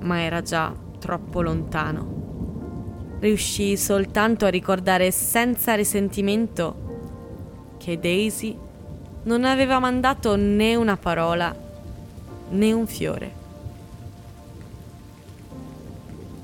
ma 0.00 0.20
era 0.20 0.42
già 0.42 0.74
troppo 0.98 1.42
lontano. 1.42 3.16
Riuscii 3.20 3.76
soltanto 3.76 4.46
a 4.46 4.50
ricordare 4.50 5.12
senza 5.12 5.74
risentimento 5.74 6.86
che 7.78 8.00
Daisy 8.00 8.66
non 9.28 9.44
aveva 9.44 9.78
mandato 9.78 10.36
né 10.36 10.74
una 10.74 10.96
parola 10.96 11.54
né 12.48 12.72
un 12.72 12.86
fiore. 12.86 13.34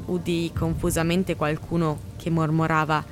Udii 0.04 0.52
confusamente 0.52 1.34
qualcuno 1.34 1.98
che 2.18 2.28
mormorava 2.28 3.02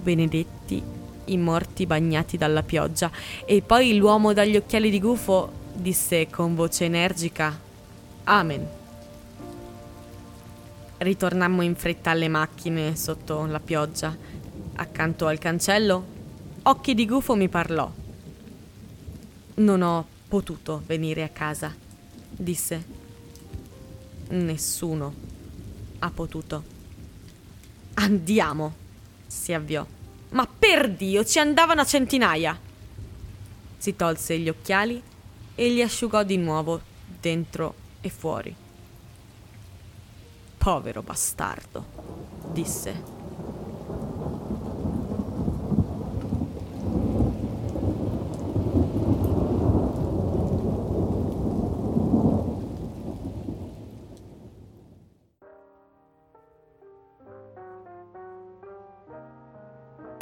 Benedetti 0.00 0.80
i 1.24 1.36
morti 1.36 1.86
bagnati 1.86 2.36
dalla 2.36 2.62
pioggia 2.62 3.10
e 3.44 3.62
poi 3.62 3.96
l'uomo 3.96 4.32
dagli 4.32 4.56
occhiali 4.56 4.90
di 4.90 5.00
gufo 5.00 5.50
disse 5.74 6.28
con 6.30 6.54
voce 6.54 6.84
energica 6.84 7.58
Amen. 8.24 8.64
Ritornammo 10.98 11.62
in 11.62 11.74
fretta 11.74 12.10
alle 12.10 12.28
macchine 12.28 12.94
sotto 12.94 13.44
la 13.46 13.58
pioggia. 13.58 14.16
Accanto 14.76 15.26
al 15.26 15.38
cancello, 15.38 16.04
Occhi 16.62 16.94
di 16.94 17.06
Gufo 17.06 17.34
mi 17.34 17.48
parlò. 17.48 17.99
Non 19.60 19.82
ho 19.82 20.06
potuto 20.26 20.82
venire 20.86 21.22
a 21.22 21.28
casa, 21.28 21.74
disse. 22.30 22.82
Nessuno 24.30 25.14
ha 25.98 26.10
potuto. 26.10 26.64
Andiamo, 27.94 28.74
si 29.26 29.52
avviò. 29.52 29.86
Ma 30.30 30.46
per 30.46 30.90
Dio, 30.90 31.26
ci 31.26 31.38
andavano 31.38 31.82
a 31.82 31.84
centinaia. 31.84 32.58
Si 33.76 33.96
tolse 33.96 34.38
gli 34.38 34.48
occhiali 34.48 35.02
e 35.54 35.68
li 35.68 35.82
asciugò 35.82 36.22
di 36.22 36.38
nuovo, 36.38 36.80
dentro 37.20 37.74
e 38.00 38.08
fuori. 38.08 38.54
Povero 40.56 41.02
bastardo, 41.02 41.84
disse. 42.50 43.19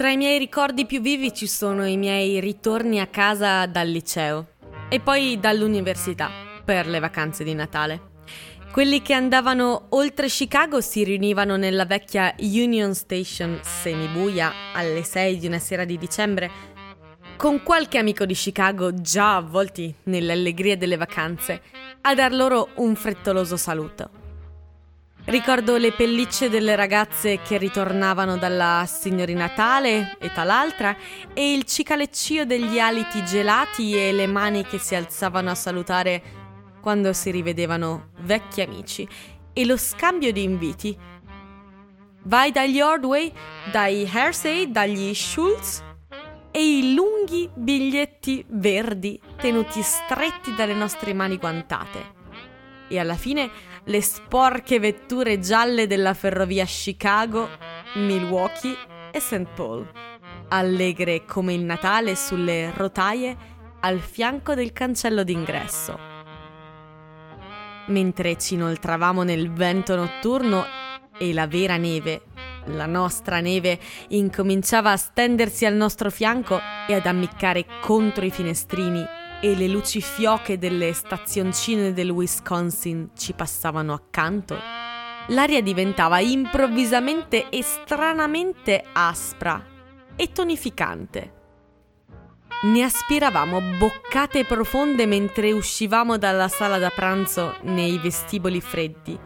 Tra 0.08 0.16
i 0.16 0.20
miei 0.20 0.38
ricordi 0.38 0.86
più 0.86 1.02
vivi 1.02 1.34
ci 1.34 1.46
sono 1.46 1.86
i 1.86 1.98
miei 1.98 2.40
ritorni 2.40 2.98
a 2.98 3.08
casa 3.08 3.66
dal 3.66 3.88
liceo 3.88 4.52
e 4.88 5.00
poi 5.00 5.38
dall'università 5.38 6.30
per 6.64 6.86
le 6.86 6.98
vacanze 6.98 7.44
di 7.44 7.52
Natale. 7.52 8.12
Quelli 8.72 9.02
che 9.02 9.12
andavano 9.12 9.88
oltre 9.90 10.28
Chicago 10.28 10.80
si 10.80 11.04
riunivano 11.04 11.56
nella 11.56 11.84
vecchia 11.84 12.34
Union 12.38 12.94
Station 12.94 13.60
semibuia 13.62 14.50
alle 14.72 15.02
6 15.02 15.36
di 15.36 15.46
una 15.46 15.58
sera 15.58 15.84
di 15.84 15.98
dicembre 15.98 16.50
con 17.36 17.62
qualche 17.62 17.98
amico 17.98 18.24
di 18.24 18.32
Chicago 18.32 18.94
già 18.94 19.36
avvolti 19.36 19.94
nelle 20.04 20.32
allegrie 20.32 20.78
delle 20.78 20.96
vacanze 20.96 21.60
a 22.00 22.14
dar 22.14 22.32
loro 22.32 22.70
un 22.76 22.94
frettoloso 22.94 23.58
saluto. 23.58 24.17
Ricordo 25.28 25.76
le 25.76 25.92
pellicce 25.92 26.48
delle 26.48 26.74
ragazze 26.74 27.40
che 27.42 27.58
ritornavano 27.58 28.38
dalla 28.38 28.86
signorina 28.86 29.50
tale 29.50 30.16
e 30.18 30.32
tal'altra 30.32 30.96
e 31.34 31.52
il 31.52 31.64
cicaleccio 31.64 32.46
degli 32.46 32.78
aliti 32.78 33.22
gelati 33.26 33.94
e 33.94 34.10
le 34.12 34.26
mani 34.26 34.64
che 34.64 34.78
si 34.78 34.94
alzavano 34.94 35.50
a 35.50 35.54
salutare 35.54 36.22
quando 36.80 37.12
si 37.12 37.30
rivedevano 37.30 38.12
vecchi 38.20 38.62
amici 38.62 39.06
e 39.52 39.66
lo 39.66 39.76
scambio 39.76 40.32
di 40.32 40.44
inviti. 40.44 40.98
Vai 42.22 42.50
dagli 42.50 42.80
Ordway, 42.80 43.30
dai 43.70 44.10
Hersey, 44.10 44.70
dagli 44.70 45.12
Schultz 45.12 45.84
e 46.50 46.78
i 46.78 46.94
lunghi 46.94 47.50
biglietti 47.52 48.46
verdi 48.48 49.20
tenuti 49.36 49.82
stretti 49.82 50.54
dalle 50.54 50.72
nostre 50.72 51.12
mani 51.12 51.36
guantate. 51.36 52.16
E 52.90 52.98
alla 52.98 53.16
fine 53.16 53.50
le 53.88 54.02
sporche 54.02 54.78
vetture 54.78 55.38
gialle 55.38 55.86
della 55.86 56.12
ferrovia 56.12 56.66
Chicago, 56.66 57.48
Milwaukee 57.94 58.76
e 59.10 59.18
St. 59.18 59.46
Paul, 59.54 59.90
allegre 60.48 61.24
come 61.24 61.54
il 61.54 61.62
Natale 61.64 62.14
sulle 62.14 62.70
rotaie 62.76 63.34
al 63.80 63.98
fianco 64.00 64.54
del 64.54 64.72
cancello 64.72 65.22
d'ingresso. 65.22 65.98
Mentre 67.86 68.36
ci 68.36 68.54
inoltravamo 68.54 69.22
nel 69.22 69.50
vento 69.50 69.96
notturno 69.96 70.66
e 71.16 71.32
la 71.32 71.46
vera 71.46 71.78
neve, 71.78 72.24
la 72.66 72.84
nostra 72.84 73.40
neve, 73.40 73.78
incominciava 74.08 74.92
a 74.92 74.98
stendersi 74.98 75.64
al 75.64 75.74
nostro 75.74 76.10
fianco 76.10 76.60
e 76.86 76.94
ad 76.94 77.06
ammiccare 77.06 77.64
contro 77.80 78.26
i 78.26 78.30
finestrini 78.30 79.27
e 79.40 79.54
le 79.54 79.68
luci 79.68 80.00
fioche 80.00 80.58
delle 80.58 80.92
stazioncine 80.92 81.92
del 81.92 82.10
Wisconsin 82.10 83.10
ci 83.16 83.32
passavano 83.34 83.92
accanto, 83.92 84.58
l'aria 85.28 85.62
diventava 85.62 86.18
improvvisamente 86.18 87.48
e 87.48 87.62
stranamente 87.62 88.84
aspra 88.92 89.64
e 90.16 90.32
tonificante. 90.32 91.34
Ne 92.62 92.82
aspiravamo 92.82 93.60
boccate 93.78 94.44
profonde 94.44 95.06
mentre 95.06 95.52
uscivamo 95.52 96.18
dalla 96.18 96.48
sala 96.48 96.78
da 96.78 96.90
pranzo 96.90 97.56
nei 97.62 97.98
vestiboli 97.98 98.60
freddi, 98.60 99.16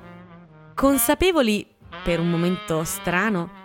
consapevoli, 0.75 1.67
per 2.05 2.21
un 2.21 2.29
momento 2.29 2.85
strano, 2.85 3.61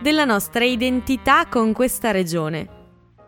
della 0.00 0.26
nostra 0.26 0.64
identità 0.64 1.46
con 1.46 1.72
questa 1.72 2.10
regione 2.10 2.75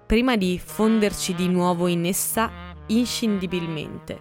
prima 0.08 0.38
di 0.38 0.58
fonderci 0.58 1.34
di 1.34 1.48
nuovo 1.48 1.86
in 1.86 2.06
essa 2.06 2.50
inscindibilmente. 2.86 4.18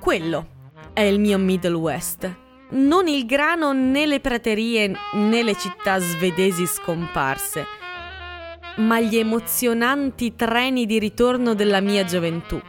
Quello 0.00 0.48
è 0.92 1.02
il 1.02 1.20
mio 1.20 1.38
Middle 1.38 1.76
West, 1.76 2.36
non 2.70 3.06
il 3.06 3.24
grano 3.24 3.72
né 3.72 4.04
le 4.04 4.18
praterie 4.18 4.92
né 5.12 5.42
le 5.44 5.54
città 5.54 6.00
svedesi 6.00 6.66
scomparse, 6.66 7.64
ma 8.78 8.98
gli 8.98 9.16
emozionanti 9.16 10.34
treni 10.34 10.86
di 10.86 10.98
ritorno 10.98 11.54
della 11.54 11.80
mia 11.80 12.02
gioventù 12.02 12.60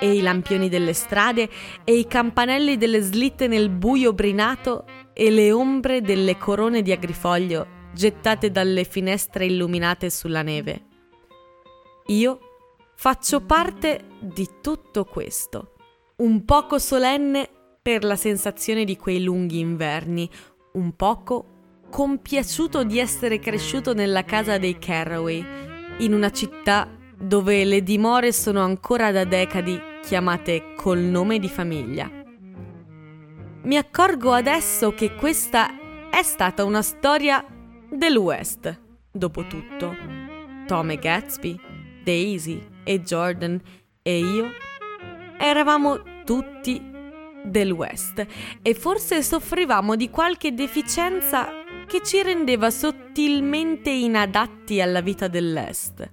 e 0.00 0.14
i 0.14 0.20
lampioni 0.20 0.68
delle 0.68 0.92
strade 0.92 1.48
e 1.82 1.94
i 1.94 2.06
campanelli 2.06 2.76
delle 2.76 3.00
slitte 3.00 3.46
nel 3.46 3.70
buio 3.70 4.12
brinato 4.12 4.84
e 5.14 5.30
le 5.30 5.50
ombre 5.50 6.02
delle 6.02 6.36
corone 6.36 6.82
di 6.82 6.92
agrifoglio 6.92 7.66
gettate 7.94 8.50
dalle 8.50 8.84
finestre 8.84 9.46
illuminate 9.46 10.10
sulla 10.10 10.42
neve. 10.42 10.88
Io 12.06 12.38
faccio 12.96 13.40
parte 13.40 14.04
di 14.20 14.48
tutto 14.60 15.04
questo, 15.04 15.74
un 16.16 16.44
poco 16.44 16.78
solenne 16.78 17.48
per 17.80 18.04
la 18.04 18.16
sensazione 18.16 18.84
di 18.84 18.96
quei 18.96 19.22
lunghi 19.22 19.58
inverni, 19.58 20.28
un 20.72 20.94
poco 20.96 21.46
compiaciuto 21.90 22.84
di 22.84 22.98
essere 22.98 23.38
cresciuto 23.38 23.92
nella 23.92 24.24
casa 24.24 24.58
dei 24.58 24.78
Carraway, 24.78 25.44
in 25.98 26.14
una 26.14 26.30
città 26.30 26.88
dove 27.16 27.64
le 27.64 27.82
dimore 27.82 28.32
sono 28.32 28.60
ancora 28.60 29.12
da 29.12 29.24
decadi 29.24 29.80
chiamate 30.02 30.74
col 30.74 30.98
nome 30.98 31.38
di 31.38 31.48
famiglia. 31.48 32.10
Mi 33.64 33.76
accorgo 33.76 34.32
adesso 34.32 34.92
che 34.92 35.14
questa 35.14 36.08
è 36.10 36.22
stata 36.22 36.64
una 36.64 36.82
storia 36.82 37.44
del 37.90 38.16
West, 38.16 38.80
dopo 39.10 39.46
tutto. 39.46 39.94
Tom 40.66 40.90
e 40.90 40.96
Gatsby, 40.96 41.60
Daisy 42.02 42.60
e 42.84 43.00
Jordan 43.02 43.60
e 44.02 44.18
io 44.18 44.50
eravamo 45.38 46.00
tutti 46.24 46.90
del 47.44 47.72
West 47.72 48.24
e 48.62 48.74
forse 48.74 49.22
soffrivamo 49.22 49.96
di 49.96 50.10
qualche 50.10 50.54
deficienza 50.54 51.48
che 51.86 52.02
ci 52.02 52.22
rendeva 52.22 52.70
sottilmente 52.70 53.90
inadatti 53.90 54.80
alla 54.80 55.00
vita 55.00 55.28
dell'Est. 55.28 56.10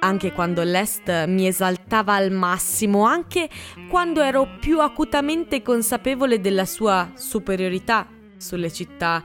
Anche 0.00 0.32
quando 0.32 0.62
l'Est 0.62 1.26
mi 1.26 1.46
esaltava 1.46 2.14
al 2.14 2.30
massimo, 2.30 3.04
anche 3.04 3.48
quando 3.88 4.20
ero 4.22 4.48
più 4.60 4.80
acutamente 4.80 5.60
consapevole 5.60 6.40
della 6.40 6.64
sua 6.64 7.10
superiorità 7.14 8.06
sulle 8.36 8.72
città 8.72 9.22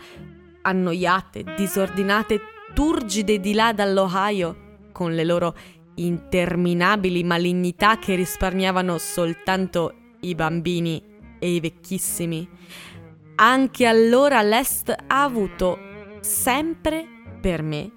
annoiate, 0.62 1.44
disordinate, 1.56 2.42
turgide 2.74 3.40
di 3.40 3.54
là 3.54 3.72
dall'Ohio, 3.72 4.63
con 4.94 5.14
le 5.14 5.26
loro 5.26 5.54
interminabili 5.96 7.24
malignità 7.26 8.00
che 8.00 8.16
risparmiavano 8.16 8.98
soltanto 8.98 9.94
i 10.22 10.34
bambini 10.36 11.04
e 11.38 11.56
i 11.56 11.60
vecchissimi. 11.60 12.48
Anche 13.36 13.86
allora 13.86 14.42
l'Est 14.42 14.90
ha 14.90 15.24
avuto 15.24 15.78
sempre 16.22 17.06
per 17.42 17.62
me 17.62 17.92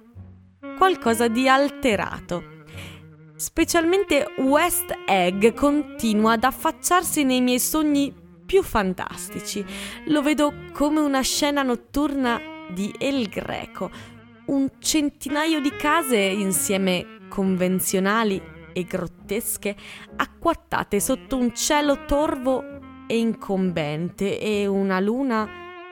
qualcosa 0.77 1.29
di 1.29 1.47
alterato. 1.47 2.55
Specialmente 3.35 4.25
West 4.39 4.93
Egg 5.05 5.53
continua 5.53 6.33
ad 6.33 6.43
affacciarsi 6.43 7.23
nei 7.23 7.39
miei 7.39 7.59
sogni 7.59 8.13
più 8.45 8.63
fantastici. 8.63 9.63
Lo 10.07 10.21
vedo 10.21 10.53
come 10.73 10.99
una 10.99 11.21
scena 11.21 11.61
notturna 11.61 12.41
di 12.69 12.93
El 12.97 13.27
Greco, 13.29 13.91
un 14.47 14.69
centinaio 14.79 15.59
di 15.59 15.71
case 15.75 16.17
insieme 16.17 17.27
convenzionali 17.29 18.41
e 18.73 18.83
grottesche, 18.83 19.75
acquattate 20.15 20.99
sotto 20.99 21.37
un 21.37 21.53
cielo 21.55 22.05
torvo 22.05 22.63
e 23.07 23.17
incombente 23.17 24.39
e 24.39 24.67
una 24.67 24.99
luna 24.99 25.49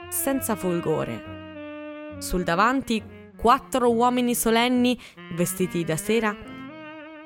senza 0.10 0.56
folgore. 0.56 2.18
Sul 2.20 2.44
davanti 2.44 3.04
quattro 3.36 3.92
uomini 3.92 4.36
solenni, 4.36 4.98
vestiti 5.34 5.84
da 5.84 5.98
sera, 5.98 6.36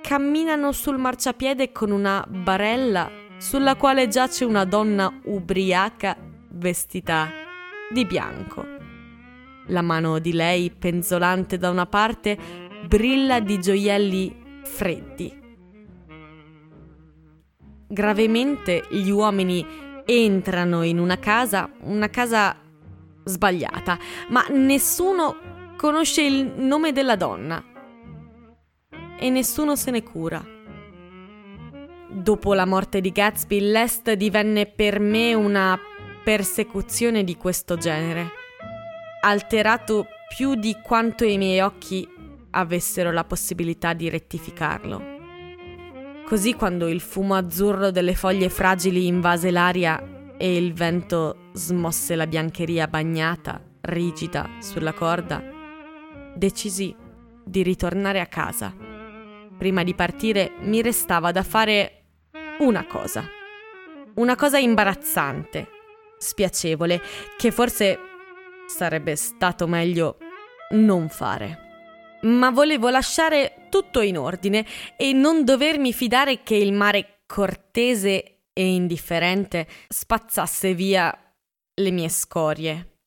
camminano 0.01 0.71
sul 0.71 0.97
marciapiede 0.97 1.71
con 1.71 1.91
una 1.91 2.25
barella 2.27 3.11
sulla 3.37 3.75
quale 3.75 4.07
giace 4.07 4.45
una 4.45 4.65
donna 4.65 5.11
ubriaca 5.25 6.17
vestita 6.49 7.29
di 7.91 8.05
bianco. 8.05 8.78
La 9.69 9.81
mano 9.81 10.19
di 10.19 10.33
lei, 10.33 10.71
penzolante 10.71 11.57
da 11.57 11.69
una 11.69 11.85
parte, 11.85 12.37
brilla 12.87 13.39
di 13.39 13.59
gioielli 13.59 14.61
freddi. 14.63 15.37
Gravemente 17.87 18.85
gli 18.89 19.09
uomini 19.09 19.65
entrano 20.05 20.81
in 20.83 20.97
una 20.97 21.19
casa, 21.19 21.71
una 21.81 22.09
casa 22.09 22.55
sbagliata, 23.23 23.97
ma 24.29 24.45
nessuno 24.49 25.35
conosce 25.75 26.23
il 26.23 26.45
nome 26.57 26.91
della 26.91 27.15
donna 27.15 27.63
e 29.19 29.29
nessuno 29.29 29.75
se 29.75 29.91
ne 29.91 30.01
cura. 30.01 30.43
Dopo 32.11 32.53
la 32.55 32.65
morte 32.65 33.01
di 33.01 33.11
Gatsby, 33.11 33.59
l'Est 33.59 34.11
divenne 34.13 34.65
per 34.65 34.99
me 34.99 35.35
una 35.35 35.79
persecuzione 36.23 37.23
di 37.23 37.37
questo 37.37 37.77
genere 37.77 38.38
alterato 39.21 40.07
più 40.35 40.55
di 40.55 40.77
quanto 40.81 41.25
i 41.25 41.37
miei 41.37 41.59
occhi 41.59 42.07
avessero 42.51 43.11
la 43.11 43.23
possibilità 43.23 43.93
di 43.93 44.09
rettificarlo. 44.09 45.17
Così 46.25 46.53
quando 46.53 46.87
il 46.87 47.01
fumo 47.01 47.35
azzurro 47.35 47.91
delle 47.91 48.13
foglie 48.13 48.49
fragili 48.49 49.07
invase 49.07 49.49
l'aria 49.49 50.33
e 50.37 50.55
il 50.55 50.73
vento 50.73 51.49
smosse 51.53 52.15
la 52.15 52.27
biancheria 52.27 52.87
bagnata, 52.87 53.61
rigida, 53.81 54.47
sulla 54.59 54.93
corda, 54.93 55.43
decisi 56.35 56.95
di 57.43 57.63
ritornare 57.63 58.19
a 58.19 58.27
casa. 58.27 58.73
Prima 59.57 59.83
di 59.83 59.95
partire 59.95 60.51
mi 60.61 60.81
restava 60.81 61.31
da 61.31 61.43
fare 61.43 62.03
una 62.59 62.85
cosa. 62.85 63.27
Una 64.15 64.35
cosa 64.35 64.59
imbarazzante, 64.59 65.67
spiacevole, 66.17 67.01
che 67.37 67.51
forse 67.51 68.08
sarebbe 68.69 69.15
stato 69.15 69.67
meglio 69.67 70.17
non 70.71 71.09
fare. 71.09 71.67
Ma 72.21 72.51
volevo 72.51 72.89
lasciare 72.89 73.67
tutto 73.69 74.01
in 74.01 74.17
ordine 74.17 74.65
e 74.95 75.11
non 75.11 75.43
dovermi 75.43 75.91
fidare 75.91 76.43
che 76.43 76.55
il 76.55 76.71
mare 76.71 77.21
cortese 77.25 78.41
e 78.53 78.73
indifferente 78.73 79.67
spazzasse 79.87 80.73
via 80.73 81.17
le 81.73 81.91
mie 81.91 82.09
scorie. 82.09 82.97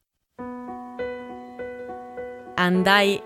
Andai 2.54 3.20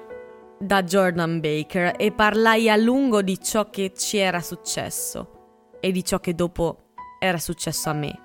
da 0.59 0.83
Jordan 0.83 1.41
Baker 1.41 1.95
e 1.97 2.13
parlai 2.13 2.69
a 2.69 2.77
lungo 2.77 3.23
di 3.23 3.41
ciò 3.41 3.71
che 3.71 3.93
ci 3.95 4.17
era 4.19 4.41
successo 4.41 5.79
e 5.81 5.91
di 5.93 6.05
ciò 6.05 6.19
che 6.19 6.35
dopo 6.35 6.93
era 7.19 7.39
successo 7.39 7.91
a 7.91 7.93
me. 7.93 8.21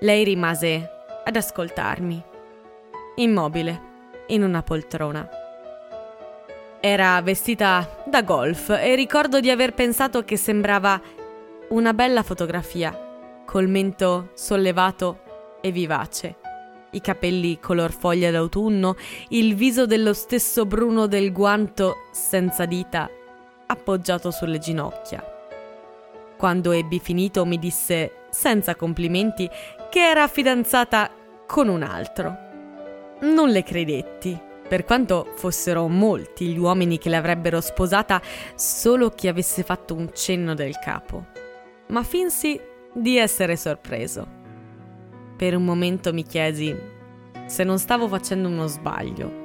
Lei 0.00 0.24
rimase 0.24 0.88
ad 1.24 1.36
ascoltarmi, 1.36 2.30
immobile, 3.16 3.90
in 4.28 4.42
una 4.42 4.62
poltrona. 4.62 5.28
Era 6.80 7.20
vestita 7.22 8.02
da 8.06 8.22
golf 8.22 8.70
e 8.70 8.94
ricordo 8.94 9.40
di 9.40 9.50
aver 9.50 9.74
pensato 9.74 10.24
che 10.24 10.36
sembrava 10.36 11.00
una 11.68 11.94
bella 11.94 12.22
fotografia, 12.22 13.42
col 13.44 13.68
mento 13.68 14.30
sollevato 14.34 15.58
e 15.60 15.70
vivace 15.70 16.36
i 16.92 17.00
capelli 17.00 17.58
color 17.58 17.92
foglia 17.92 18.30
d'autunno, 18.30 18.96
il 19.28 19.54
viso 19.54 19.86
dello 19.86 20.12
stesso 20.12 20.66
bruno 20.66 21.06
del 21.06 21.32
guanto 21.32 22.08
senza 22.12 22.64
dita 22.64 23.08
appoggiato 23.66 24.30
sulle 24.30 24.58
ginocchia. 24.58 25.24
Quando 26.36 26.72
ebbi 26.72 26.98
finito 26.98 27.44
mi 27.44 27.58
disse, 27.58 28.26
senza 28.30 28.74
complimenti, 28.74 29.48
che 29.90 30.00
era 30.00 30.26
fidanzata 30.28 31.10
con 31.46 31.68
un 31.68 31.82
altro. 31.82 32.51
Non 33.22 33.50
le 33.50 33.62
credetti, 33.62 34.36
per 34.68 34.84
quanto 34.84 35.28
fossero 35.36 35.86
molti 35.86 36.46
gli 36.46 36.58
uomini 36.58 36.98
che 36.98 37.08
l'avrebbero 37.08 37.60
sposata 37.60 38.20
solo 38.56 39.10
chi 39.10 39.28
avesse 39.28 39.62
fatto 39.62 39.94
un 39.94 40.10
cenno 40.12 40.54
del 40.54 40.76
capo. 40.78 41.26
Ma 41.88 42.02
finsi 42.02 42.60
di 42.92 43.16
essere 43.16 43.56
sorpreso. 43.56 44.26
Per 45.36 45.54
un 45.54 45.64
momento 45.64 46.12
mi 46.12 46.24
chiesi 46.24 46.76
se 47.46 47.62
non 47.62 47.78
stavo 47.78 48.08
facendo 48.08 48.48
uno 48.48 48.66
sbaglio. 48.66 49.40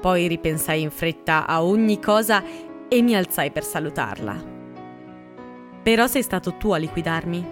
Poi 0.00 0.26
ripensai 0.26 0.82
in 0.82 0.90
fretta 0.90 1.46
a 1.46 1.62
ogni 1.62 2.00
cosa 2.00 2.42
e 2.88 3.02
mi 3.02 3.14
alzai 3.14 3.52
per 3.52 3.62
salutarla. 3.62 4.52
Però 5.80 6.06
sei 6.08 6.22
stato 6.22 6.54
tu 6.54 6.72
a 6.72 6.78
liquidarmi, 6.78 7.46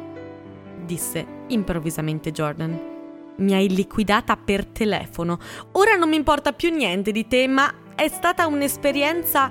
disse 0.85 1.25
improvvisamente 1.47 2.33
Jordan. 2.33 2.92
Mi 3.37 3.55
hai 3.55 3.69
liquidata 3.69 4.37
per 4.37 4.67
telefono. 4.67 5.39
Ora 5.73 5.97
non 5.97 6.09
mi 6.09 6.17
importa 6.17 6.53
più 6.53 6.71
niente 6.71 7.13
di 7.13 7.27
te, 7.27 7.47
ma 7.49 7.73
è 7.95 8.09
stata 8.09 8.47
un'esperienza 8.47 9.51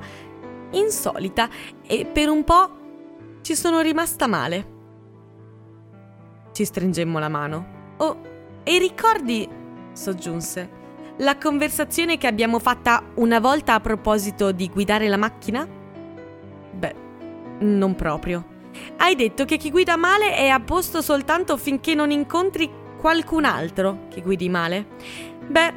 insolita 0.72 1.50
e 1.86 2.06
per 2.06 2.30
un 2.30 2.44
po' 2.44 2.70
ci 3.42 3.56
sono 3.56 3.82
rimasta 3.82 4.28
male. 4.28 4.80
Ci 6.52 6.66
stringemmo 6.66 7.20
la 7.20 7.30
mano. 7.30 7.96
Oh, 7.98 8.22
e 8.64 8.78
ricordi, 8.78 9.48
soggiunse, 9.94 10.80
la 11.18 11.38
conversazione 11.38 12.18
che 12.18 12.28
abbiamo 12.28 12.60
fatta 12.60 13.04
una 13.16 13.40
volta 13.40 13.74
a 13.74 13.80
proposito 13.80 14.52
di 14.52 14.70
guidare 14.70 15.08
la 15.08 15.18
macchina? 15.18 15.68
Beh, 16.72 16.96
non 17.60 17.96
proprio. 17.96 18.46
Hai 18.98 19.16
detto 19.16 19.46
che 19.46 19.58
chi 19.58 19.70
guida 19.70 19.98
male 19.98 20.36
è 20.36 20.48
a 20.48 20.60
posto 20.60 21.02
soltanto 21.02 21.58
finché 21.58 21.94
non 21.94 22.12
incontri 22.12 22.70
qualcun 23.02 23.46
altro 23.46 24.06
che 24.10 24.22
guidi 24.22 24.48
male. 24.48 24.86
Beh, 25.48 25.74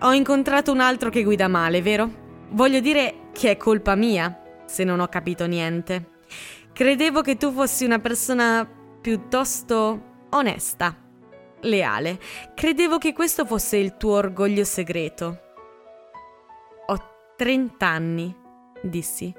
ho 0.00 0.12
incontrato 0.12 0.72
un 0.72 0.80
altro 0.80 1.08
che 1.08 1.22
guida 1.22 1.46
male, 1.46 1.80
vero? 1.80 2.10
Voglio 2.50 2.80
dire 2.80 3.28
che 3.32 3.52
è 3.52 3.56
colpa 3.56 3.94
mia 3.94 4.62
se 4.66 4.82
non 4.82 4.98
ho 4.98 5.06
capito 5.06 5.46
niente. 5.46 6.16
Credevo 6.72 7.22
che 7.22 7.36
tu 7.36 7.52
fossi 7.52 7.84
una 7.84 8.00
persona 8.00 8.68
piuttosto 9.00 10.26
onesta 10.30 10.96
leale. 11.60 12.18
Credevo 12.54 12.98
che 12.98 13.12
questo 13.12 13.46
fosse 13.46 13.76
il 13.76 13.96
tuo 13.96 14.14
orgoglio 14.14 14.64
segreto. 14.64 15.40
Ho 16.86 16.98
30 17.36 17.86
anni, 17.86 18.36
dissi. 18.82 19.32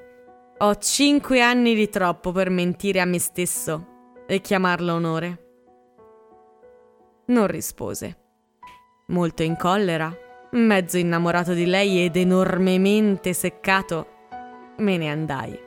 Ho 0.58 0.74
5 0.74 1.40
anni 1.42 1.74
di 1.74 1.88
troppo 1.90 2.32
per 2.32 2.48
mentire 2.48 3.00
a 3.00 3.04
me 3.04 3.18
stesso 3.18 4.22
e 4.26 4.40
chiamarlo 4.40 4.94
onore. 4.94 5.49
Non 7.30 7.46
rispose. 7.46 8.16
Molto 9.06 9.42
in 9.42 9.56
collera, 9.56 10.14
mezzo 10.52 10.98
innamorato 10.98 11.52
di 11.52 11.66
lei 11.66 12.04
ed 12.04 12.16
enormemente 12.16 13.32
seccato, 13.32 14.06
me 14.78 14.96
ne 14.96 15.08
andai. 15.08 15.58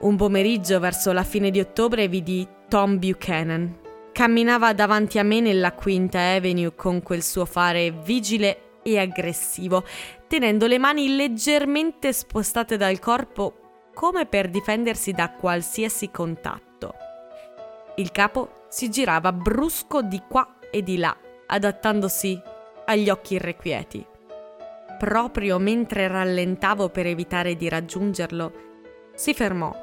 Un 0.00 0.16
pomeriggio 0.16 0.78
verso 0.78 1.12
la 1.12 1.24
fine 1.24 1.50
di 1.50 1.58
ottobre 1.60 2.08
vidi 2.08 2.46
Tom 2.68 2.98
Buchanan, 2.98 3.86
Camminava 4.18 4.72
davanti 4.72 5.20
a 5.20 5.22
me 5.22 5.38
nella 5.38 5.74
Quinta 5.74 6.18
Avenue 6.18 6.74
con 6.74 7.04
quel 7.04 7.22
suo 7.22 7.44
fare 7.44 7.92
vigile 7.92 8.80
e 8.82 8.98
aggressivo, 8.98 9.84
tenendo 10.26 10.66
le 10.66 10.78
mani 10.78 11.14
leggermente 11.14 12.12
spostate 12.12 12.76
dal 12.76 12.98
corpo 12.98 13.90
come 13.94 14.26
per 14.26 14.48
difendersi 14.50 15.12
da 15.12 15.30
qualsiasi 15.30 16.10
contatto. 16.10 16.94
Il 17.94 18.10
capo 18.10 18.57
si 18.68 18.90
girava 18.90 19.32
brusco 19.32 20.02
di 20.02 20.22
qua 20.28 20.58
e 20.70 20.82
di 20.82 20.98
là, 20.98 21.16
adattandosi 21.46 22.40
agli 22.86 23.08
occhi 23.10 23.34
irrequieti. 23.34 24.06
Proprio 24.98 25.58
mentre 25.58 26.08
rallentavo 26.08 26.88
per 26.88 27.06
evitare 27.06 27.56
di 27.56 27.68
raggiungerlo, 27.68 28.52
si 29.14 29.32
fermò 29.34 29.74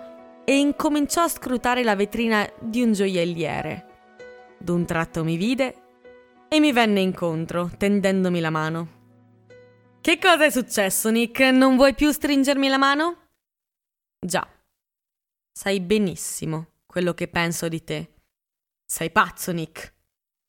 e 0.43 0.57
incominciò 0.57 1.23
a 1.23 1.29
scrutare 1.29 1.83
la 1.83 1.95
vetrina 1.95 2.47
di 2.59 2.81
un 2.81 2.93
gioielliere. 2.93 3.85
D'un 4.59 4.85
tratto 4.85 5.23
mi 5.23 5.37
vide 5.37 5.75
e 6.47 6.59
mi 6.59 6.71
venne 6.71 6.99
incontro, 7.01 7.69
tendendomi 7.77 8.39
la 8.39 8.49
mano. 8.49 8.87
Che 10.01 10.19
cosa 10.19 10.45
è 10.45 10.49
successo, 10.51 11.09
Nick? 11.09 11.39
Non 11.39 11.75
vuoi 11.75 11.95
più 11.95 12.11
stringermi 12.11 12.67
la 12.67 12.77
mano? 12.77 13.29
Già, 14.19 14.47
sai 15.51 15.79
benissimo 15.79 16.67
quello 16.85 17.13
che 17.13 17.27
penso 17.27 17.67
di 17.67 17.83
te. 17.83 18.14
Sei 18.85 19.11
pazzo, 19.11 19.51
Nick, 19.51 19.93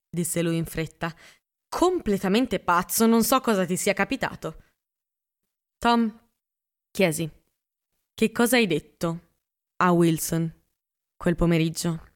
disse 0.09 0.43
lui 0.43 0.57
in 0.57 0.67
fretta. 0.67 1.15
Completamente 1.69 2.61
pazzo, 2.61 3.07
non 3.07 3.23
so 3.23 3.41
cosa 3.41 3.65
ti 3.65 3.77
sia 3.77 3.93
capitato. 3.93 4.63
Tom, 5.79 6.31
chiesi, 6.91 7.31
che 8.15 8.33
cosa 8.33 8.57
hai 8.57 8.67
detto 8.67 9.33
a 9.77 9.91
Wilson 9.93 10.53
quel 11.17 11.35
pomeriggio? 11.35 12.15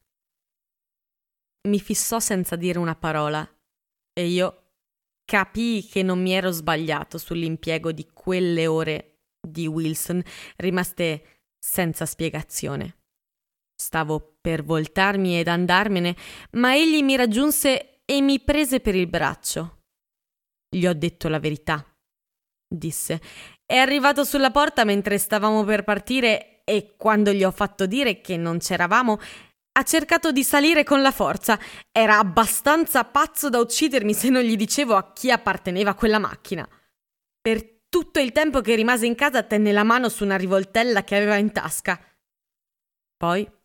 mi 1.63 1.79
fissò 1.79 2.19
senza 2.19 2.55
dire 2.55 2.79
una 2.79 2.95
parola 2.95 3.47
e 4.13 4.25
io 4.25 4.57
capii 5.25 5.85
che 5.85 6.03
non 6.03 6.21
mi 6.21 6.33
ero 6.33 6.51
sbagliato 6.51 7.17
sull'impiego 7.17 7.91
di 7.91 8.09
quelle 8.11 8.67
ore 8.67 9.19
di 9.39 9.67
Wilson 9.67 10.21
rimaste 10.57 11.43
senza 11.57 12.05
spiegazione. 12.05 13.00
Stavo 13.81 14.37
per 14.39 14.63
voltarmi 14.63 15.39
ed 15.39 15.47
andarmene, 15.47 16.15
ma 16.51 16.75
egli 16.75 17.01
mi 17.01 17.15
raggiunse 17.15 18.03
e 18.05 18.21
mi 18.21 18.39
prese 18.39 18.79
per 18.79 18.93
il 18.93 19.07
braccio. 19.07 19.85
Gli 20.69 20.85
ho 20.85 20.93
detto 20.93 21.27
la 21.29 21.39
verità, 21.39 21.83
disse. 22.67 23.19
È 23.65 23.75
arrivato 23.75 24.23
sulla 24.23 24.51
porta 24.51 24.83
mentre 24.83 25.17
stavamo 25.17 25.63
per 25.63 25.83
partire 25.83 26.61
e 26.63 26.93
quando 26.95 27.33
gli 27.33 27.43
ho 27.43 27.49
fatto 27.49 27.87
dire 27.87 28.21
che 28.21 28.37
non 28.37 28.59
c'eravamo, 28.59 29.17
ha 29.71 29.83
cercato 29.83 30.31
di 30.31 30.43
salire 30.43 30.83
con 30.83 31.01
la 31.01 31.11
forza. 31.11 31.59
Era 31.91 32.19
abbastanza 32.19 33.03
pazzo 33.03 33.49
da 33.49 33.57
uccidermi 33.57 34.13
se 34.13 34.29
non 34.29 34.43
gli 34.43 34.55
dicevo 34.55 34.95
a 34.95 35.11
chi 35.11 35.31
apparteneva 35.31 35.95
quella 35.95 36.19
macchina. 36.19 36.69
Per 37.41 37.81
tutto 37.89 38.19
il 38.19 38.31
tempo 38.31 38.61
che 38.61 38.75
rimase 38.75 39.07
in 39.07 39.15
casa 39.15 39.41
tenne 39.41 39.71
la 39.71 39.83
mano 39.83 40.07
su 40.07 40.23
una 40.23 40.37
rivoltella 40.37 41.03
che 41.03 41.15
aveva 41.15 41.37
in 41.37 41.51
tasca. 41.51 41.99
Poi 43.17 43.59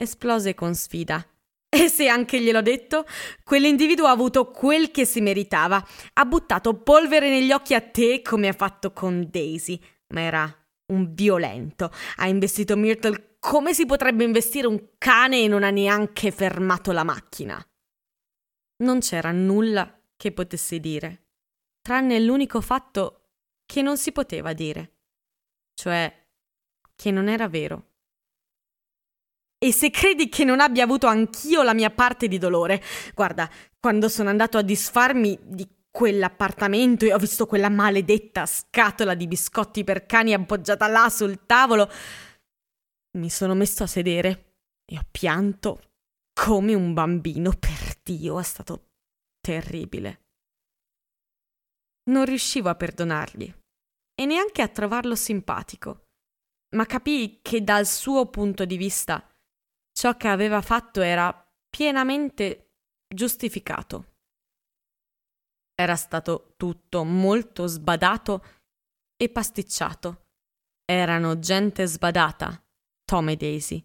esplose 0.00 0.54
con 0.54 0.74
sfida. 0.74 1.24
E 1.72 1.88
se 1.88 2.08
anche 2.08 2.40
gliel'ho 2.40 2.62
detto, 2.62 3.06
quell'individuo 3.44 4.06
ha 4.06 4.10
avuto 4.10 4.50
quel 4.50 4.90
che 4.90 5.04
si 5.04 5.20
meritava. 5.20 5.80
Ha 6.14 6.24
buttato 6.24 6.82
polvere 6.82 7.28
negli 7.28 7.52
occhi 7.52 7.74
a 7.74 7.80
te 7.80 8.22
come 8.22 8.48
ha 8.48 8.52
fatto 8.52 8.92
con 8.92 9.28
Daisy, 9.30 9.80
ma 10.08 10.22
era 10.22 10.52
un 10.86 11.14
violento. 11.14 11.92
Ha 12.16 12.26
investito 12.26 12.76
Myrtle 12.76 13.36
come 13.38 13.72
si 13.72 13.86
potrebbe 13.86 14.24
investire 14.24 14.66
un 14.66 14.94
cane 14.98 15.44
e 15.44 15.48
non 15.48 15.62
ha 15.62 15.70
neanche 15.70 16.32
fermato 16.32 16.90
la 16.90 17.04
macchina? 17.04 17.64
Non 18.82 18.98
c'era 18.98 19.30
nulla 19.30 19.96
che 20.16 20.32
potessi 20.32 20.80
dire, 20.80 21.28
tranne 21.80 22.18
l'unico 22.18 22.60
fatto 22.60 23.28
che 23.64 23.80
non 23.80 23.96
si 23.96 24.10
poteva 24.10 24.52
dire, 24.52 24.98
cioè 25.74 26.12
che 26.96 27.10
non 27.10 27.28
era 27.28 27.48
vero. 27.48 27.89
E 29.62 29.72
se 29.74 29.90
credi 29.90 30.30
che 30.30 30.44
non 30.44 30.58
abbia 30.58 30.84
avuto 30.84 31.06
anch'io 31.06 31.62
la 31.62 31.74
mia 31.74 31.90
parte 31.90 32.28
di 32.28 32.38
dolore, 32.38 32.82
guarda, 33.14 33.46
quando 33.78 34.08
sono 34.08 34.30
andato 34.30 34.56
a 34.56 34.62
disfarmi 34.62 35.38
di 35.42 35.68
quell'appartamento 35.90 37.04
e 37.04 37.12
ho 37.12 37.18
visto 37.18 37.44
quella 37.44 37.68
maledetta 37.68 38.46
scatola 38.46 39.14
di 39.14 39.26
biscotti 39.26 39.84
per 39.84 40.06
cani 40.06 40.32
appoggiata 40.32 40.86
là 40.86 41.10
sul 41.10 41.44
tavolo, 41.44 41.90
mi 43.18 43.28
sono 43.28 43.54
messo 43.54 43.82
a 43.82 43.86
sedere 43.86 44.54
e 44.90 44.96
ho 44.96 45.06
pianto 45.10 45.92
come 46.32 46.72
un 46.72 46.94
bambino. 46.94 47.50
Per 47.50 47.98
Dio, 48.02 48.40
è 48.40 48.42
stato 48.42 48.92
terribile. 49.40 50.22
Non 52.10 52.24
riuscivo 52.24 52.70
a 52.70 52.74
perdonargli 52.74 53.54
e 54.14 54.24
neanche 54.24 54.62
a 54.62 54.68
trovarlo 54.68 55.14
simpatico, 55.14 56.06
ma 56.76 56.86
capii 56.86 57.40
che 57.42 57.62
dal 57.62 57.86
suo 57.86 58.30
punto 58.30 58.64
di 58.64 58.78
vista 58.78 59.29
ciò 59.92 60.16
che 60.16 60.28
aveva 60.28 60.60
fatto 60.60 61.00
era 61.00 61.32
pienamente 61.68 62.74
giustificato. 63.08 64.06
Era 65.74 65.96
stato 65.96 66.54
tutto 66.56 67.04
molto 67.04 67.66
sbadato 67.66 68.44
e 69.16 69.28
pasticciato. 69.28 70.26
Erano 70.84 71.38
gente 71.38 71.86
sbadata, 71.86 72.62
Tom 73.04 73.28
e 73.30 73.36
Daisy. 73.36 73.84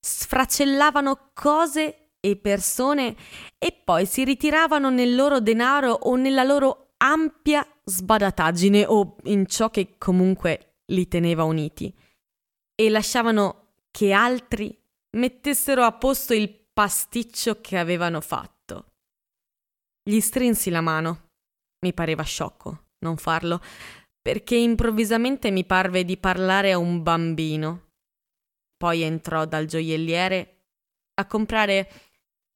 Sfracellavano 0.00 1.30
cose 1.34 2.12
e 2.20 2.36
persone 2.36 3.16
e 3.58 3.72
poi 3.72 4.06
si 4.06 4.24
ritiravano 4.24 4.90
nel 4.90 5.14
loro 5.14 5.40
denaro 5.40 5.92
o 5.92 6.16
nella 6.16 6.42
loro 6.42 6.92
ampia 6.98 7.66
sbadataggine 7.84 8.84
o 8.86 9.16
in 9.24 9.46
ciò 9.46 9.70
che 9.70 9.96
comunque 9.96 10.82
li 10.86 11.08
teneva 11.08 11.44
uniti 11.44 11.94
e 12.74 12.90
lasciavano 12.90 13.74
che 13.90 14.12
altri 14.12 14.79
mettessero 15.16 15.82
a 15.82 15.92
posto 15.92 16.34
il 16.34 16.50
pasticcio 16.72 17.60
che 17.60 17.76
avevano 17.78 18.20
fatto. 18.20 18.92
Gli 20.02 20.20
strinsi 20.20 20.70
la 20.70 20.80
mano. 20.80 21.28
Mi 21.84 21.92
pareva 21.94 22.22
sciocco 22.22 22.88
non 23.00 23.16
farlo, 23.16 23.60
perché 24.20 24.56
improvvisamente 24.56 25.50
mi 25.50 25.64
parve 25.64 26.04
di 26.04 26.16
parlare 26.16 26.72
a 26.72 26.78
un 26.78 27.02
bambino. 27.02 27.88
Poi 28.76 29.02
entrò 29.02 29.44
dal 29.44 29.66
gioielliere 29.66 30.64
a 31.14 31.26
comprare 31.26 31.90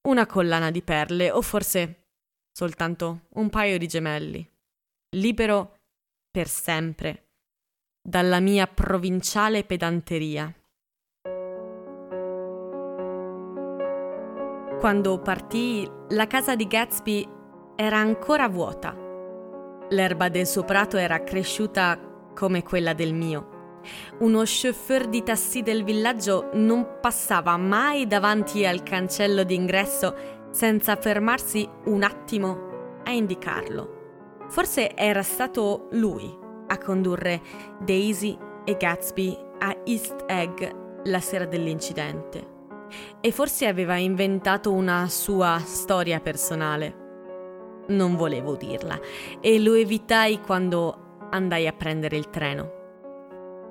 una 0.08 0.26
collana 0.26 0.70
di 0.70 0.82
perle 0.82 1.30
o 1.30 1.42
forse 1.42 2.08
soltanto 2.52 3.26
un 3.34 3.50
paio 3.50 3.78
di 3.78 3.86
gemelli, 3.86 4.48
libero 5.16 5.76
per 6.30 6.48
sempre 6.48 7.28
dalla 8.06 8.40
mia 8.40 8.66
provinciale 8.66 9.64
pedanteria. 9.64 10.54
Quando 14.84 15.18
partì, 15.18 15.90
la 16.10 16.26
casa 16.26 16.54
di 16.54 16.66
Gatsby 16.66 17.26
era 17.74 17.96
ancora 17.96 18.50
vuota. 18.50 18.94
L'erba 19.88 20.28
del 20.28 20.46
suo 20.46 20.62
prato 20.62 20.98
era 20.98 21.24
cresciuta 21.24 21.98
come 22.34 22.62
quella 22.62 22.92
del 22.92 23.14
mio. 23.14 23.80
Uno 24.18 24.42
chauffeur 24.44 25.06
di 25.06 25.22
taxi 25.22 25.62
del 25.62 25.84
villaggio 25.84 26.50
non 26.52 26.98
passava 27.00 27.56
mai 27.56 28.06
davanti 28.06 28.66
al 28.66 28.82
cancello 28.82 29.42
d'ingresso 29.42 30.14
senza 30.50 30.96
fermarsi 30.96 31.66
un 31.86 32.02
attimo 32.02 33.00
a 33.04 33.10
indicarlo. 33.10 34.42
Forse 34.50 34.94
era 34.94 35.22
stato 35.22 35.88
lui 35.92 36.30
a 36.66 36.76
condurre 36.76 37.40
Daisy 37.80 38.36
e 38.66 38.76
Gatsby 38.76 39.34
a 39.60 39.74
East 39.86 40.24
Egg 40.26 40.62
la 41.04 41.20
sera 41.20 41.46
dell'incidente. 41.46 42.52
E 43.20 43.30
forse 43.32 43.66
aveva 43.66 43.96
inventato 43.96 44.72
una 44.72 45.08
sua 45.08 45.60
storia 45.64 46.20
personale. 46.20 47.02
Non 47.88 48.16
volevo 48.16 48.56
dirla 48.56 48.98
e 49.40 49.58
lo 49.58 49.74
evitai 49.74 50.40
quando 50.40 51.18
andai 51.30 51.66
a 51.66 51.72
prendere 51.72 52.16
il 52.16 52.30
treno. 52.30 52.82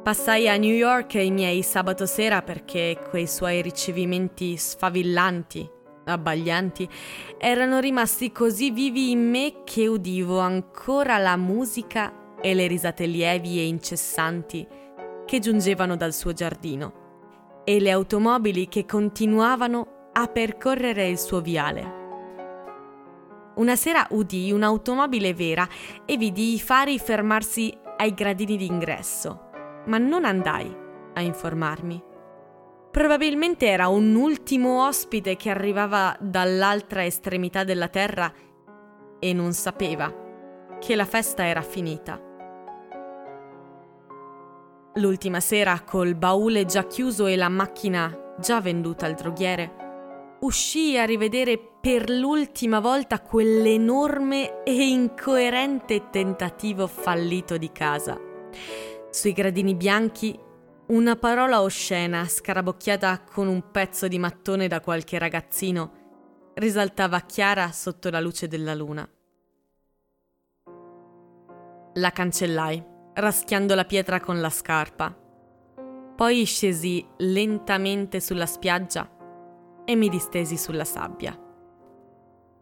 Passai 0.03 0.49
a 0.49 0.57
New 0.57 0.74
York 0.74 1.13
i 1.13 1.32
miei 1.32 1.63
sabato 1.63 2.05
sera 2.05 2.41
perché 2.41 2.99
quei 3.09 3.26
suoi 3.26 3.61
ricevimenti 3.61 4.57
sfavillanti, 4.57 5.69
abbaglianti, 6.03 6.89
erano 7.38 7.80
rimasti 7.80 8.32
così 8.34 8.71
vivi 8.71 9.11
in 9.11 9.30
me 9.30 9.61
che 9.63 9.88
udivo 9.88 10.39
ancora 10.39 11.17
la 11.19 11.38
musica 11.38 12.36
e 12.41 12.53
le 12.53 12.67
risate 12.67 13.05
lievi 13.05 13.59
e 13.59 13.67
incessanti 13.67 14.67
che 15.26 15.39
giungevano 15.39 15.95
dal 15.95 16.13
suo 16.13 16.34
giardino 16.34 17.03
e 17.64 17.80
le 17.80 17.91
automobili 17.91 18.68
che 18.68 18.86
continuavano 18.86 20.09
a 20.14 20.28
percorrere 20.28 21.07
il 21.07 21.18
suo 21.18 21.41
viale. 21.41 22.01
Una 23.55 23.76
sera 23.76 24.07
udii 24.09 24.51
un'automobile 24.51 25.34
vera 25.34 25.68
e 26.05 26.18
vidi 26.18 26.53
i 26.53 26.59
fari 26.59 26.97
fermarsi 26.97 27.76
ai 27.97 28.14
gradini 28.14 28.57
d'ingresso, 28.57 29.49
ma 29.86 29.97
non 29.97 30.26
andai 30.26 30.76
a 31.14 31.22
informarmi. 31.22 32.03
Probabilmente 32.91 33.68
era 33.68 33.88
un 33.88 34.14
ultimo 34.16 34.86
ospite 34.86 35.36
che 35.36 35.49
arrivava 35.49 36.16
dall'altra 36.20 37.05
estremità 37.05 37.64
della 37.64 37.88
terra 37.88 38.32
e 39.20 39.34
non 39.34 39.53
sapeva 39.53 40.14
che 40.80 40.95
la 40.95 41.05
festa 41.05 41.45
era 41.45 41.61
finita. 41.61 42.33
L'ultima 44.98 45.39
sera, 45.39 45.82
col 45.82 46.14
baule 46.14 46.66
già 46.66 46.86
chiuso 46.86 47.26
e 47.26 47.36
la 47.36 47.50
macchina 47.50 48.36
già 48.39 48.62
venduta 48.62 49.08
al 49.08 49.16
droghiere, 49.16 50.38
uscii 50.41 51.00
a 51.00 51.06
rivedere 51.06 51.58
per 51.82 52.12
l'ultima 52.12 52.80
volta 52.80 53.20
quell'enorme 53.20 54.62
e 54.64 54.88
incoerente 54.88 56.10
tentativo 56.12 56.86
fallito 56.86 57.58
di 57.58 57.72
casa. 57.72 58.20
Sui 59.10 59.34
gradini 59.34 59.74
bianchi 59.74 60.38
una 60.88 61.16
parola 61.16 61.64
oscena, 61.64 62.28
scarabocchiata 62.28 63.24
con 63.24 63.48
un 63.48 63.72
pezzo 63.72 64.08
di 64.08 64.20
mattone 64.20 64.68
da 64.68 64.80
qualche 64.80 65.18
ragazzino, 65.18 66.52
risaltava 66.54 67.22
chiara 67.22 67.72
sotto 67.72 68.12
la 68.12 68.20
luce 68.20 68.48
della 68.48 68.76
luna. 68.76 69.10
La 71.96 72.12
cancellai 72.12 72.91
raschiando 73.14 73.76
la 73.76 73.86
pietra 73.86 74.20
con 74.20 74.39
la 74.41 74.49
scarpa. 74.49 75.16
Poi 76.16 76.45
scesi 76.45 77.05
lentamente 77.18 78.20
sulla 78.20 78.45
spiaggia 78.45 79.09
e 79.86 79.95
mi 79.95 80.09
distesi 80.09 80.57
sulla 80.57 80.86
sabbia. 80.86 81.38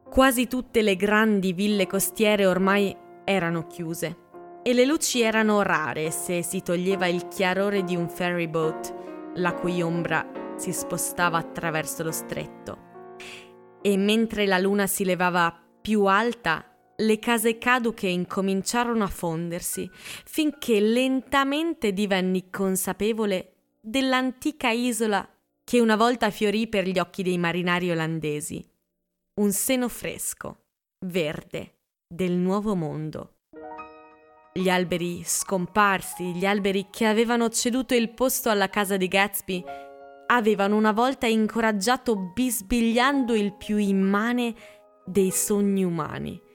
Quasi 0.10 0.48
tutte 0.48 0.82
le 0.82 0.96
grandi 0.96 1.54
ville 1.54 1.88
costiere 1.88 2.46
ormai 2.46 2.96
erano 3.24 3.68
chiuse 3.68 4.18
e 4.64 4.74
le 4.74 4.86
luci 4.86 5.22
erano 5.22 5.62
rare 5.62 6.12
se 6.12 6.44
si 6.44 6.62
toglieva 6.62 7.08
il 7.08 7.28
chiarore 7.28 7.84
di 7.84 7.96
un 7.96 8.10
ferry 8.10 8.48
boat, 8.48 8.94
la 9.36 9.54
cui 9.54 9.82
ombra 9.82 10.54
si 10.58 10.72
spostava 10.72 11.38
attraverso 11.38 12.04
lo 12.04 12.12
stretto. 12.12 12.90
E 13.82 13.98
mentre 13.98 14.46
la 14.46 14.60
luna 14.60 14.86
si 14.86 15.04
levava 15.04 15.58
più 15.82 16.06
alta 16.06 16.71
le 17.02 17.20
case 17.20 17.58
caduche 17.58 18.08
incominciarono 18.08 19.04
a 19.04 19.08
fondersi, 19.08 19.90
finché 19.94 20.80
lentamente 20.80 21.94
divenni 21.94 22.50
consapevole 22.50 23.54
dell'antica 23.80 24.70
isola 24.70 25.28
che 25.64 25.80
una 25.80 25.96
volta 25.96 26.30
fiorì 26.30 26.68
per 26.68 26.88
gli 26.88 27.00
occhi 27.00 27.24
dei 27.24 27.38
marinai 27.38 27.92
olandesi. 27.92 28.66
Un 29.40 29.52
seno 29.52 29.88
fresco, 29.88 30.66
verde, 31.06 31.78
del 32.08 32.34
nuovo 32.34 32.76
mondo. 32.76 33.38
Gli 34.54 34.70
alberi 34.70 35.24
scomparsi, 35.24 36.34
gli 36.36 36.46
alberi 36.46 36.88
che 36.92 37.06
avevano 37.06 37.50
ceduto 37.50 37.96
il 37.96 38.10
posto 38.10 38.50
alla 38.50 38.70
casa 38.70 38.98
di 38.98 39.08
Gatsby, 39.08 39.64
avevano 40.28 40.76
una 40.76 40.92
volta 40.92 41.26
incoraggiato 41.26 42.16
bisbigliando 42.18 43.34
il 43.34 43.54
più 43.54 43.78
immane 43.78 44.54
dei 45.06 45.32
sogni 45.32 45.84
umani 45.84 46.50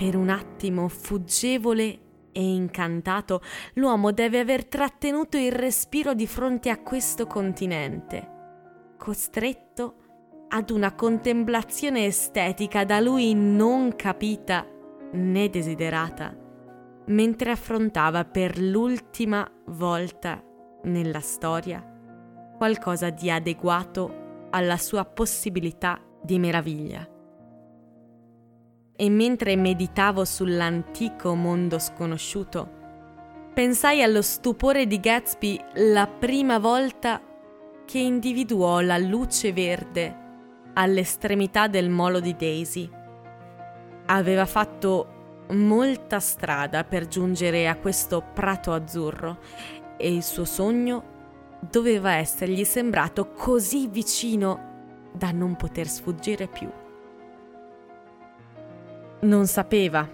per 0.00 0.16
un 0.16 0.30
attimo 0.30 0.88
fuggevole 0.88 1.98
e 2.32 2.42
incantato, 2.42 3.42
l'uomo 3.74 4.12
deve 4.12 4.38
aver 4.38 4.64
trattenuto 4.64 5.36
il 5.36 5.52
respiro 5.52 6.14
di 6.14 6.26
fronte 6.26 6.70
a 6.70 6.80
questo 6.80 7.26
continente, 7.26 8.94
costretto 8.96 9.96
ad 10.48 10.70
una 10.70 10.94
contemplazione 10.94 12.06
estetica 12.06 12.86
da 12.86 12.98
lui 12.98 13.34
non 13.34 13.94
capita 13.94 14.66
né 15.12 15.50
desiderata, 15.50 16.34
mentre 17.08 17.50
affrontava 17.50 18.24
per 18.24 18.58
l'ultima 18.58 19.46
volta 19.66 20.42
nella 20.84 21.20
storia 21.20 21.84
qualcosa 22.56 23.10
di 23.10 23.30
adeguato 23.30 24.48
alla 24.48 24.78
sua 24.78 25.04
possibilità 25.04 26.00
di 26.22 26.38
meraviglia 26.38 27.06
e 29.00 29.08
mentre 29.08 29.56
meditavo 29.56 30.26
sull'antico 30.26 31.34
mondo 31.34 31.78
sconosciuto, 31.78 32.68
pensai 33.54 34.02
allo 34.02 34.20
stupore 34.20 34.86
di 34.86 35.00
Gatsby 35.00 35.58
la 35.76 36.06
prima 36.06 36.58
volta 36.58 37.18
che 37.86 37.98
individuò 37.98 38.80
la 38.80 38.98
luce 38.98 39.54
verde 39.54 40.16
all'estremità 40.74 41.66
del 41.66 41.88
molo 41.88 42.20
di 42.20 42.36
Daisy. 42.36 42.90
Aveva 44.04 44.44
fatto 44.44 45.46
molta 45.52 46.20
strada 46.20 46.84
per 46.84 47.06
giungere 47.06 47.68
a 47.68 47.76
questo 47.76 48.22
prato 48.34 48.70
azzurro 48.70 49.38
e 49.96 50.12
il 50.12 50.22
suo 50.22 50.44
sogno 50.44 51.58
doveva 51.70 52.16
essergli 52.16 52.64
sembrato 52.64 53.30
così 53.30 53.88
vicino 53.88 55.08
da 55.14 55.32
non 55.32 55.56
poter 55.56 55.88
sfuggire 55.88 56.48
più. 56.48 56.79
Non 59.22 59.46
sapeva 59.46 60.08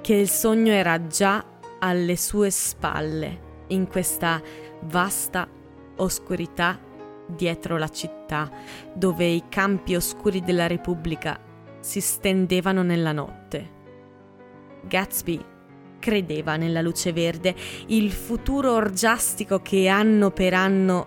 che 0.00 0.14
il 0.14 0.28
sogno 0.28 0.70
era 0.70 1.08
già 1.08 1.44
alle 1.80 2.16
sue 2.16 2.50
spalle, 2.50 3.64
in 3.68 3.88
questa 3.88 4.40
vasta 4.82 5.48
oscurità 5.96 6.78
dietro 7.26 7.76
la 7.76 7.88
città, 7.88 8.48
dove 8.94 9.24
i 9.24 9.44
campi 9.48 9.96
oscuri 9.96 10.42
della 10.42 10.68
Repubblica 10.68 11.40
si 11.80 12.00
stendevano 12.00 12.82
nella 12.82 13.10
notte. 13.10 13.70
Gatsby 14.82 15.44
credeva 15.98 16.54
nella 16.54 16.82
luce 16.82 17.12
verde, 17.12 17.52
il 17.86 18.12
futuro 18.12 18.74
orgiastico 18.74 19.60
che 19.60 19.88
anno 19.88 20.30
per 20.30 20.54
anno 20.54 21.06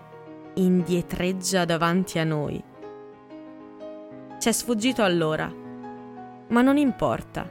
indietreggia 0.56 1.64
davanti 1.64 2.18
a 2.18 2.24
noi. 2.24 2.62
C'è 4.36 4.52
sfuggito 4.52 5.02
allora, 5.02 5.50
ma 6.50 6.62
non 6.62 6.76
importa. 6.76 7.48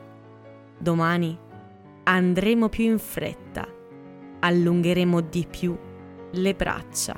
Domani 0.78 1.38
andremo 2.04 2.70
più 2.70 2.86
in 2.86 3.00
fretta, 3.00 3.68
allungheremo 4.40 5.20
di 5.22 5.46
più 5.50 5.78
le 6.32 6.54
braccia 6.56 7.16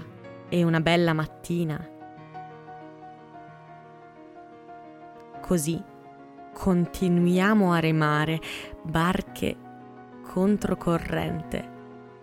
e 0.49 0.63
una 0.63 0.79
bella 0.79 1.13
mattina. 1.13 1.89
Così 5.41 5.81
continuiamo 6.53 7.71
a 7.71 7.79
remare 7.79 8.39
barche 8.83 9.55
controcorrente, 10.23 11.69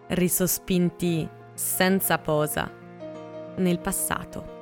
risospinti 0.08 1.28
senza 1.54 2.18
posa 2.18 2.70
nel 3.56 3.80
passato. 3.80 4.57